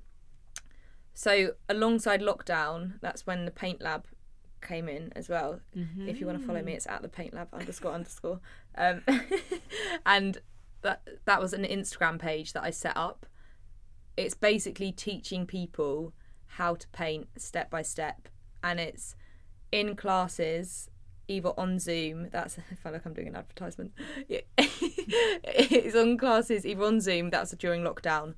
[1.13, 4.05] So alongside lockdown, that's when the paint lab
[4.61, 5.59] came in as well.
[6.07, 8.39] If you want to follow me, it's at the paint lab underscore underscore.
[8.75, 9.01] Um,
[10.05, 10.39] and
[10.81, 13.25] that that was an Instagram page that I set up.
[14.15, 16.13] It's basically teaching people
[16.47, 18.29] how to paint step by step,
[18.63, 19.15] and it's
[19.71, 20.89] in classes
[21.27, 22.29] either on Zoom.
[22.31, 23.91] That's I feel like I'm doing an advertisement.
[25.49, 27.29] It's on classes either on Zoom.
[27.29, 28.35] That's during lockdown,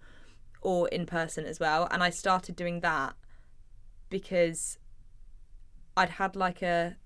[0.61, 1.87] or in person as well.
[1.91, 3.15] And I started doing that
[4.09, 4.77] because
[5.95, 6.97] I'd had like a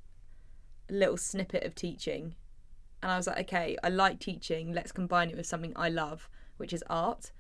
[0.89, 2.35] little snippet of teaching.
[3.01, 4.73] And I was like, okay, I like teaching.
[4.73, 7.31] Let's combine it with something I love, which is art.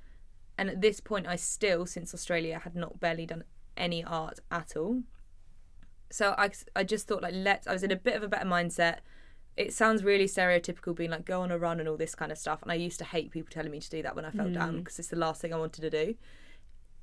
[0.57, 3.43] And at this point, I still, since Australia, had not barely done
[3.77, 5.03] any art at all.
[6.13, 8.45] So I, I just thought, like, let's, I was in a bit of a better
[8.45, 8.97] mindset.
[9.57, 12.37] It sounds really stereotypical being like, go on a run and all this kind of
[12.37, 12.61] stuff.
[12.61, 14.75] And I used to hate people telling me to do that when I felt down
[14.75, 14.77] mm.
[14.83, 16.13] because it's the last thing I wanted to do.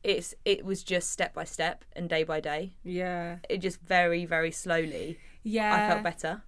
[0.05, 2.75] It's, it was just step by step and day by day.
[2.85, 3.39] Yeah.
[3.49, 5.75] It just very, very slowly, Yeah.
[5.75, 6.43] I felt better.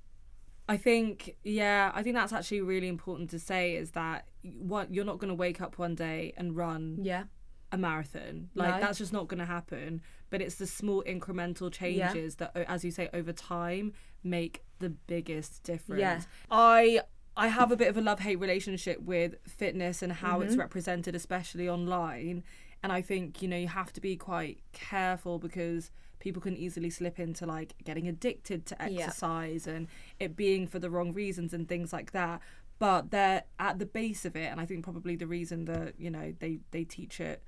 [0.68, 5.04] I think, yeah, I think that's actually really important to say is that what you're
[5.04, 7.24] not going to wake up one day and run Yeah.
[7.72, 8.50] a marathon.
[8.54, 8.80] Like No.
[8.80, 10.00] that's just not going to happen.
[10.32, 13.92] But it's the small incremental changes that, as you say, over time
[14.24, 16.00] make the biggest difference.
[16.00, 16.22] Yeah.
[16.50, 17.00] I
[17.36, 20.48] I have a bit of a love hate relationship with fitness and how Mm-hmm.
[20.48, 22.42] it's represented, especially online.
[22.82, 26.88] And I think you know you have to be quite careful because people can easily
[26.90, 28.86] slip into like getting addicted to Yeah.
[29.04, 29.86] exercise and
[30.18, 32.40] it being for the wrong reasons and things like that
[32.78, 36.10] but they're at the base of it and i think probably the reason that you
[36.10, 37.42] know they they teach it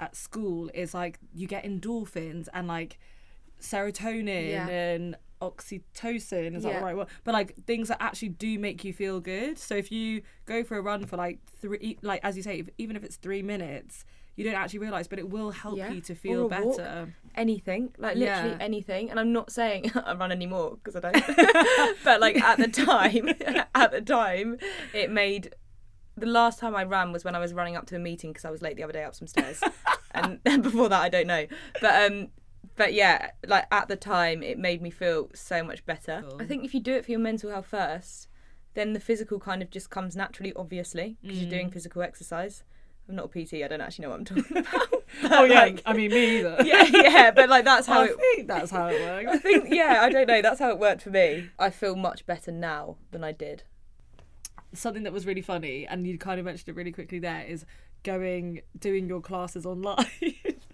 [0.00, 2.98] at school is like you get endorphins and like
[3.60, 4.68] serotonin Yeah.
[4.68, 8.92] and oxytocin is that the right word but like things that actually do make you
[8.92, 12.42] feel good so if you go for a run for like three like as you
[12.42, 15.76] say if, even if it's three minutes you don't actually realize but it will help
[15.76, 15.90] Yeah.
[15.92, 16.76] you to feel a walk.
[16.78, 18.56] better anything like literally Yeah.
[18.60, 22.68] anything and i'm not saying i run anymore because i don't but like at the
[22.68, 23.28] time
[23.76, 24.58] at the time
[24.92, 25.54] it made
[26.20, 28.44] the last time i ran was when i was running up to a meeting because
[28.44, 29.60] i was late the other day up some stairs
[30.12, 31.46] and before that i don't know
[31.80, 32.28] but um
[32.76, 36.40] but yeah like at the time it made me feel so much better Cool.
[36.42, 38.28] i think if you do it for your mental health first
[38.74, 42.62] then the physical kind of just comes naturally obviously because you're doing physical exercise
[43.08, 44.88] i'm not a pt i don't actually know what i'm talking about
[45.24, 48.16] oh yeah like- i mean me either yeah yeah but like that's how I it
[48.20, 49.28] think that's how it works.
[49.30, 50.40] I think yeah, I don't know.
[50.42, 51.48] That's how it worked for me.
[51.58, 53.62] I feel much better now than I did.
[54.72, 57.64] Something that was really funny, and you kind of mentioned it really quickly there, is
[58.02, 60.06] going doing your classes online.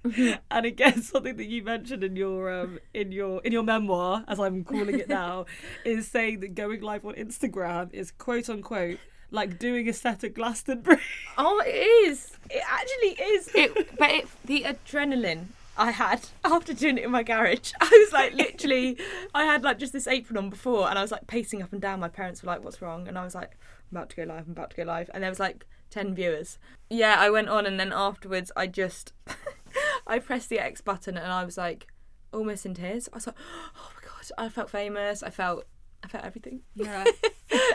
[0.50, 4.38] and again, something that you mentioned in your um in your in your memoir, as
[4.38, 5.46] I'm calling it now,
[5.84, 8.98] is saying that going live on Instagram is quote unquote
[9.30, 11.00] like doing a set at Glastonbury.
[11.36, 11.70] Oh, it
[12.08, 12.36] is.
[12.50, 13.50] It actually is.
[13.54, 15.46] It, but it, the adrenaline
[15.76, 18.98] I had after doing it in my garage, I was like literally,
[19.34, 21.80] I had like just this apron on before, and I was like pacing up and
[21.80, 22.00] down.
[22.00, 23.52] My parents were like, "What's wrong?" And I was like,
[23.90, 24.44] "I'm about to go live.
[24.46, 26.58] I'm about to go live." And there was like ten viewers.
[26.90, 29.12] Yeah, I went on, and then afterwards, I just,
[30.06, 31.88] I pressed the X button, and I was like,
[32.32, 33.08] almost in tears.
[33.12, 33.36] I was like,
[33.76, 35.22] "Oh my god!" I felt famous.
[35.22, 35.64] I felt,
[36.02, 36.60] I felt everything.
[36.74, 37.04] Yeah,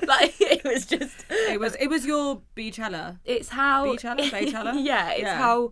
[0.08, 3.20] like it was just it was it was your Beachella.
[3.26, 4.30] it's how Beachella?
[4.30, 4.84] Baychella?
[4.86, 5.38] yeah it's Yeah.
[5.38, 5.72] how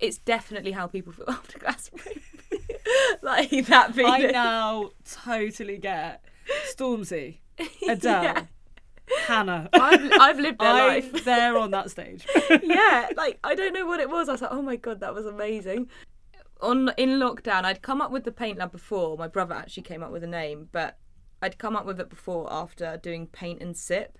[0.00, 2.22] it's definitely how people feel after Glastonbury
[3.22, 6.24] like that being I now totally get
[6.74, 7.38] Stormzy,
[7.88, 8.44] Adele, Yeah.
[9.26, 9.68] Hannah.
[9.72, 11.24] I've, I've lived their I'm life.
[11.24, 12.26] there on that stage.
[12.62, 14.28] yeah like I don't know what it was.
[14.28, 15.88] I was like oh my god that was amazing.
[16.60, 19.16] On in lockdown I'd come up with the paint lab before.
[19.16, 20.98] My brother actually came up with a name but
[21.42, 24.18] I'd come up with it before after doing paint and sip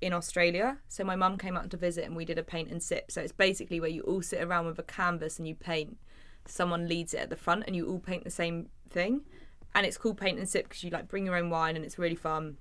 [0.00, 0.78] in Australia.
[0.88, 3.10] So my mum came out to visit and we did a paint and sip.
[3.10, 5.98] So it's basically where you all sit around with a canvas and you paint.
[6.46, 9.22] Someone leads it at the front and you all paint the same thing.
[9.74, 11.98] And it's called paint and sip because you like bring your own wine and it's
[11.98, 12.56] really fun.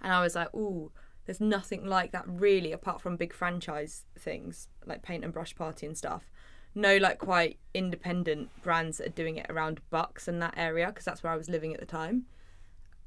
[0.00, 0.92] And I was like, ooh,
[1.26, 5.84] there's nothing like that really apart from big franchise things like paint and brush party
[5.84, 6.30] and stuff.
[6.74, 11.04] No, like quite independent brands that are doing it around Bucks and that area because
[11.04, 12.26] that's where I was living at the time.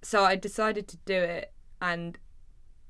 [0.01, 2.17] So I decided to do it and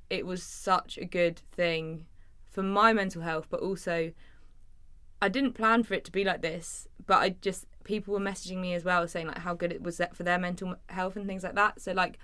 [0.10, 2.06] it was such a good thing
[2.50, 4.12] for my mental health, but also
[5.22, 6.88] I didn't plan for it to be like this.
[7.06, 10.02] But I just people were messaging me as well saying like how good it was
[10.14, 11.82] for their mental health and things like that.
[11.82, 12.20] So like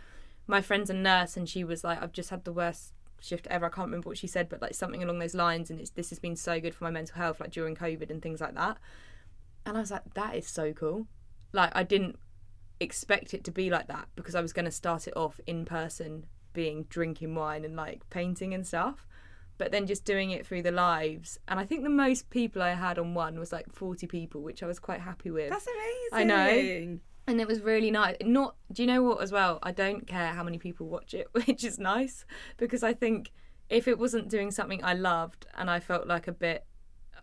[0.48, 3.66] my friend's a nurse and she was like, I've just had the worst shift ever.
[3.66, 5.70] I can't remember what she said, but like something along those lines.
[5.70, 8.22] And it's this has been so good for my mental health, like during COVID and
[8.22, 8.78] things like that.
[9.66, 11.08] And I was like, that is so cool.
[11.52, 12.18] Like I didn't
[12.80, 15.66] expect it to be like that because I was going to start it off in
[15.66, 19.06] person, being drinking wine and like painting and stuff.
[19.58, 22.72] But then just doing it through the lives, and I think the most people I
[22.74, 25.50] had on one was like forty people, which I was quite happy with.
[25.50, 26.10] That's amazing.
[26.12, 27.00] I know.
[27.28, 28.18] and it was really nice.
[28.22, 29.22] Not, do you know what?
[29.22, 32.26] As well, I don't care how many people watch it, which is nice
[32.58, 33.32] because I think
[33.70, 36.66] if it wasn't doing something I loved and I felt like a bit,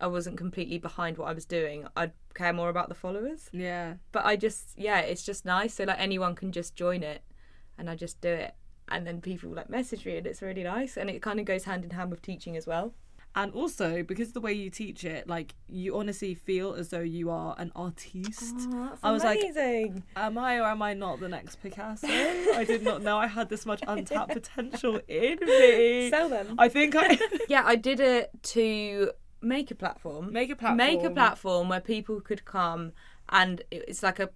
[0.01, 3.93] I wasn't completely behind what I was doing, I'd care more about the followers Yeah.
[4.11, 5.75] but I just yeah, it's just nice.
[5.75, 7.21] So like anyone can just join it,
[7.77, 8.55] and I just do it,
[8.89, 11.63] and then people like message me, and it's really nice, and it kind of goes
[11.65, 12.93] hand in hand with teaching as well.
[13.35, 17.31] and also because the way you teach it, like you honestly feel as though you
[17.31, 18.67] are an artiste.
[18.71, 20.03] Oh, that's I was like, amazing.
[20.15, 22.05] Am I or am I not the next Picasso?
[22.07, 26.09] I did not know I had this much untapped potential in me.
[26.11, 26.55] Sell them.
[26.59, 27.17] I think I
[27.49, 29.11] yeah, I did it to
[29.41, 30.31] make a platform.
[30.31, 30.77] make a platform.
[30.77, 32.91] Make a platform where people could come
[33.29, 34.29] and it's like a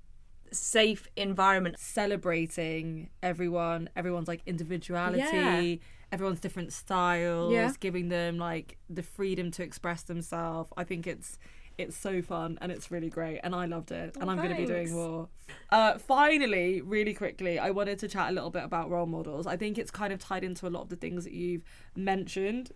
[0.51, 1.77] safe environment.
[1.79, 5.75] celebrating everyone, everyone's like individuality, Yeah.
[6.11, 7.71] everyone's different styles, Yeah.
[7.79, 10.71] giving them like the freedom to express themselves.
[10.77, 11.37] I think it's
[11.77, 14.49] it's so fun and it's really great and I loved it and Oh, I'm going
[14.49, 15.29] to be doing more.
[15.69, 19.45] Uh, finally, really quickly, I wanted to chat a little bit about role models.
[19.45, 21.61] I think it's kind of tied into a lot of the things that you've
[21.95, 22.71] mentioned.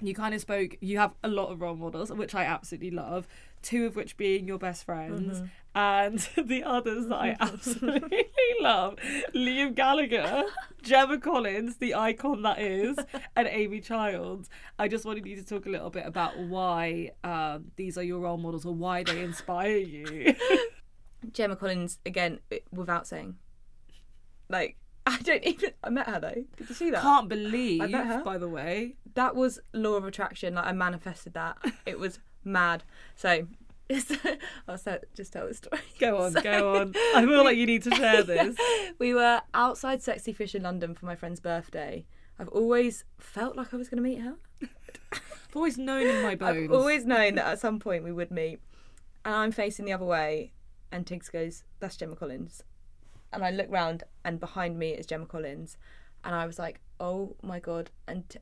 [0.00, 3.26] You kind of spoke, you have a lot of role models, which I absolutely love,
[3.62, 5.42] two of which being your best friends,
[5.74, 8.26] and the others that I absolutely
[8.60, 8.96] love
[9.34, 10.44] Liam Gallagher,
[10.82, 12.98] Gemma Collins, the icon that is,
[13.36, 14.48] and Amy Childs.
[14.78, 18.20] I just wanted you to talk a little bit about why um, these are your
[18.20, 20.34] role models or why they inspire you.
[21.32, 22.40] Gemma Collins again
[22.72, 23.36] without saying.
[24.48, 26.44] Like I don't even I met her though.
[26.56, 27.02] Did you see that?
[27.02, 28.22] Can't believe, I met her.
[28.24, 28.96] by the way.
[29.14, 30.54] That was law of attraction.
[30.54, 31.58] Like I manifested that.
[31.86, 32.18] It was
[32.48, 32.82] mad.
[33.16, 33.46] So
[34.68, 34.78] I'll
[35.14, 35.80] just tell the story.
[35.98, 36.94] Go on, So- go on.
[37.14, 38.56] I feel like you need to share this.
[38.98, 42.04] we were outside Sexy Fish in London for my friend's birthday.
[42.38, 44.34] I've always felt like I was going to meet her.
[45.12, 46.64] I've always known in my bones.
[46.64, 48.60] I've always known that at some point we would meet.
[49.24, 50.52] And I'm facing the other way,
[50.92, 52.62] and Tiggs goes, That's Gemma Collins.
[53.32, 55.76] And I look round, and behind me is Gemma Collins.
[56.24, 57.90] And I was like, Oh my God.
[58.06, 58.38] And t-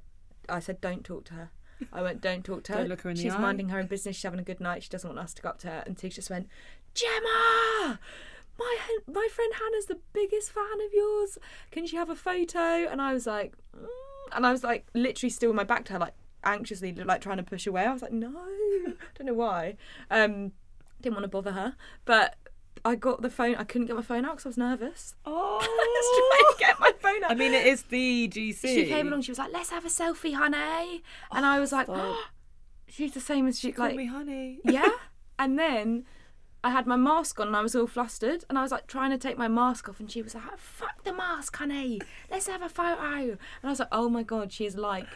[0.49, 1.51] I said, Don't talk to her.
[1.93, 2.79] I went, Don't talk to her.
[2.79, 4.17] Don't look her in the She's eye." minding her own business.
[4.17, 4.83] She's having a good night.
[4.83, 5.83] She doesn't want us to go up to her.
[5.87, 6.49] And Tiggs just went,
[6.95, 7.99] Gemma!
[8.59, 11.39] My, my friend Hannah's the biggest fan of yours.
[11.71, 12.59] Can she have a photo?
[12.59, 13.87] And I was like, mm.
[14.33, 17.37] and I was like, literally still with my back to her, like anxiously, like trying
[17.37, 17.85] to push away.
[17.85, 18.31] I was like, no,
[19.15, 19.77] don't know why.
[20.11, 20.53] Um,
[21.03, 22.37] didn't want to bother her, but
[22.85, 23.57] I got the phone.
[23.57, 25.15] I couldn't get my phone out because I was nervous.
[25.25, 26.93] Oh, I was trying to get my
[27.29, 28.61] I mean, it is the GC.
[28.61, 29.23] she came along.
[29.23, 31.03] She was like, "Let's have a selfie, honey,"
[31.33, 32.05] and I was like, oh, stop.
[32.07, 32.25] Oh,
[32.89, 34.61] "She's the same as she." Call like, me honey.
[34.65, 34.89] yeah.
[35.39, 36.07] And then
[36.65, 39.11] I had my mask on and I was all flustered and I was like trying
[39.11, 42.01] to take my mask off and she was like, "Oh, fuck the mask, honey.
[42.31, 43.03] Let's have a photo.
[43.03, 45.07] And I was like, oh my god, she is like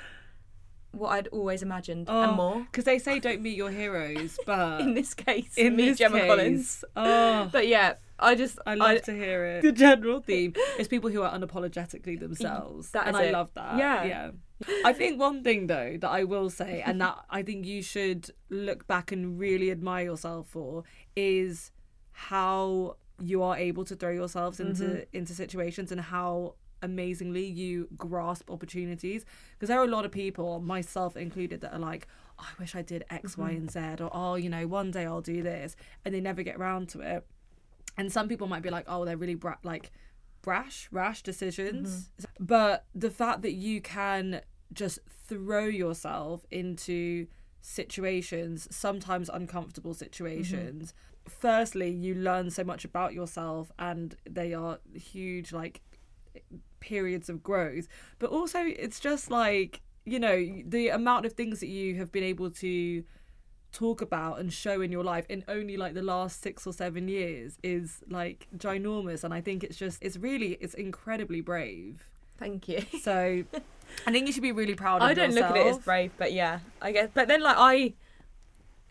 [0.92, 2.66] what I'd always imagined and oh, more.
[2.70, 6.18] Because they say don't meet your heroes, but In this case, in meet this Gemma
[6.20, 6.84] case, Collins.
[6.96, 9.62] Oh, But yeah, I just I love to hear it.
[9.62, 13.32] The general theme is people who are unapologetically themselves, That and I it.
[13.32, 13.78] love that.
[13.78, 14.04] Yeah.
[14.04, 14.30] yeah.
[14.84, 18.30] I think one thing though that I will say, and that I think you should
[18.50, 20.84] look back and really admire yourself for,
[21.16, 21.70] is
[22.12, 25.16] how you are able to throw yourselves into Mm-hmm.
[25.16, 30.60] into situations and how amazingly you grasp opportunities because there are a lot of people
[30.60, 32.06] myself included that are like
[32.38, 33.56] oh, i wish i did X, Y, Mm-hmm.
[33.58, 36.56] and z or oh you know one day i'll do this and they never get
[36.56, 37.26] around to it
[37.96, 39.90] and some people might be like oh they're really bra- like
[40.42, 42.10] brash rash decisions.
[42.20, 42.44] Mm-hmm.
[42.44, 44.40] but the fact that you can
[44.72, 47.26] just throw yourself into
[47.60, 50.94] situations sometimes uncomfortable situations
[51.28, 55.82] firstly you learn so much about yourself and they are huge like
[56.80, 57.86] periods of growth.
[58.18, 62.24] But also it's just like you know the amount of things that you have been
[62.24, 63.04] able to
[63.72, 67.06] talk about and show in your life in only like the last six or seven
[67.08, 72.04] years is like ginormous and i think it's just it's really it's incredibly brave
[72.36, 72.82] Thank you.
[73.02, 73.44] so
[74.06, 75.78] i think you should be really proud of I don't yourself look at it as
[75.78, 77.10] brave, but yeah, I guess.
[77.12, 77.94] But then, like, I,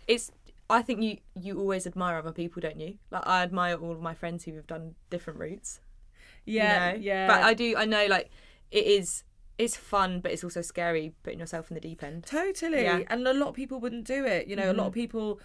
[0.07, 0.32] it's.
[0.69, 2.99] I think you you always admire other people, don't you?
[3.09, 5.80] Like, I admire all of my friends who have done different routes.
[6.45, 6.97] you yeah know?
[6.99, 7.75] yeah But I do.
[7.75, 8.30] I know, like,
[8.71, 9.23] it is.
[9.60, 12.26] It's fun, but it's also scary putting yourself in the deep end.
[12.26, 12.84] Totally.
[12.84, 13.01] Yeah.
[13.07, 14.47] And a lot of people wouldn't do it.
[14.47, 14.95] You know, a lot of mm.
[14.95, 15.39] people,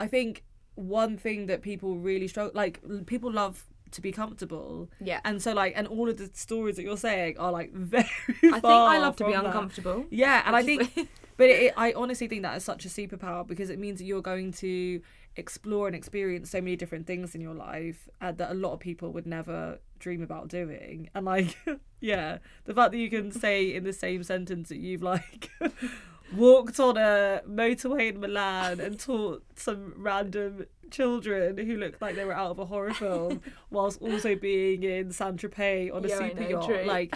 [0.00, 0.42] I think
[0.74, 4.88] one thing that people really struggle, like, people love to be comfortable.
[5.00, 5.20] Yeah.
[5.24, 8.08] And so, like, and all of the stories that you're saying are, like, very
[8.42, 9.44] I think I love to be that.
[9.44, 10.06] uncomfortable.
[10.10, 10.42] Yeah.
[10.46, 10.90] And I think,
[11.36, 14.22] but it, I honestly think that is such a superpower because it means that you're
[14.22, 15.02] going to
[15.38, 18.80] explore and experience so many different things in your life uh, that a lot of
[18.80, 21.08] people would never dream about doing.
[21.14, 21.56] And, like,
[22.00, 25.50] yeah, the fact that you can say in the same sentence that you've, like,
[26.34, 32.24] walked on a motorway in Milan and taught some random children who looked like they
[32.24, 36.18] were out of a horror film whilst also being in Saint Tropez on a Yeah,
[36.28, 36.64] super know, yacht.
[36.66, 36.84] true.
[36.84, 37.14] Like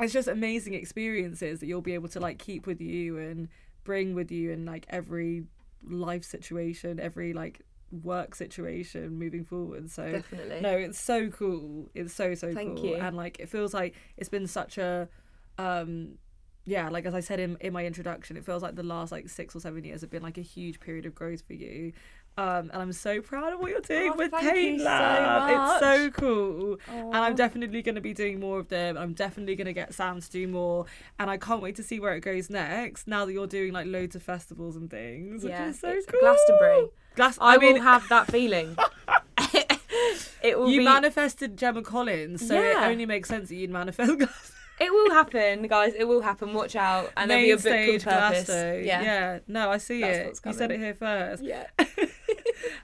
[0.00, 3.48] it's just amazing experiences that you'll be able to like keep with you and
[3.84, 5.44] bring with you in like every
[5.88, 7.62] life situation, every like
[8.02, 9.90] work situation moving forward.
[9.90, 10.60] So Definitely.
[10.60, 11.90] no, it's so cool.
[11.94, 12.86] It's so so Thank cool.
[12.86, 12.96] you.
[12.96, 15.08] And like it feels like it's been such a
[15.58, 16.18] um
[16.66, 19.28] yeah, like as I said in, in my introduction, it feels like the last like
[19.28, 21.92] six or seven years have been like a huge period of growth for you.
[22.36, 25.50] Um, and I'm so proud of what you're doing Oh, with Paint you so Lab.
[25.50, 26.78] It's so cool.
[26.88, 28.96] And I'm definitely going to be doing more of them.
[28.98, 30.86] I'm definitely going to get Sam to do more.
[31.18, 33.86] And I can't wait to see where it goes next now that you're doing like
[33.86, 36.20] loads of festivals and things, Yeah, which is so cool.
[36.20, 36.88] Glastonbury.
[37.14, 38.76] Glass- I, I, mean, will have that feeling.
[40.42, 40.84] it will you be.
[40.84, 42.84] manifested Gemma Collins, so Yeah.
[42.86, 45.92] it only makes sense that you'd manifest Glass- it will happen, guys.
[45.96, 46.52] It will happen.
[46.52, 48.48] Watch out, and there'll be main a book called Purpose.
[48.84, 49.02] Yeah.
[49.02, 49.38] yeah.
[49.46, 50.46] No, I see That's it.
[50.46, 51.44] You said it here first.
[51.44, 51.66] Yeah.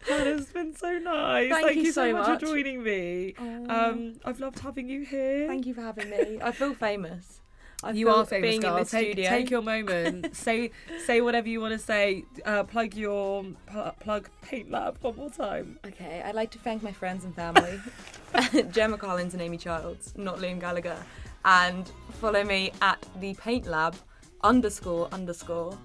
[0.09, 1.51] Hannah's been so nice.
[1.51, 2.41] Thank you you so so much, much.
[2.41, 3.35] for joining me.
[3.39, 5.47] Um, I've loved having you here.
[5.47, 6.39] Thank you for having me.
[6.43, 7.41] I feel famous.
[7.83, 8.76] I You are famous, being girl.
[8.76, 9.31] in the take, studio.
[9.31, 10.37] take your moment.
[10.47, 10.70] say
[11.07, 12.24] say whatever you want to say.
[12.45, 15.78] Uh, plug your pl- plug Paint Lab one more time.
[15.87, 17.81] Okay, I'd like to thank my friends and family,
[18.70, 20.99] Gemma Collins and Amy Childs, not Liam Gallagher,
[21.47, 23.97] and follow me at the Paint Lab
[24.43, 25.76] underscore underscore,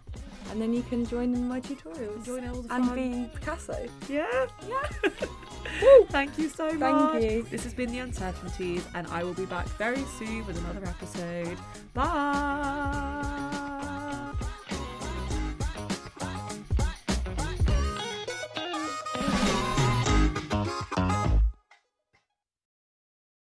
[0.51, 2.95] and then you can join in my tutorials Join all the and fun.
[2.95, 3.87] be Picasso.
[4.09, 4.45] Yeah.
[4.67, 5.09] Yeah.
[6.09, 7.11] Thank you so Thank much.
[7.21, 7.43] Thank you.
[7.43, 11.57] This has been the uncertainties, and I will be back very soon with another episode.
[11.93, 13.61] Bye.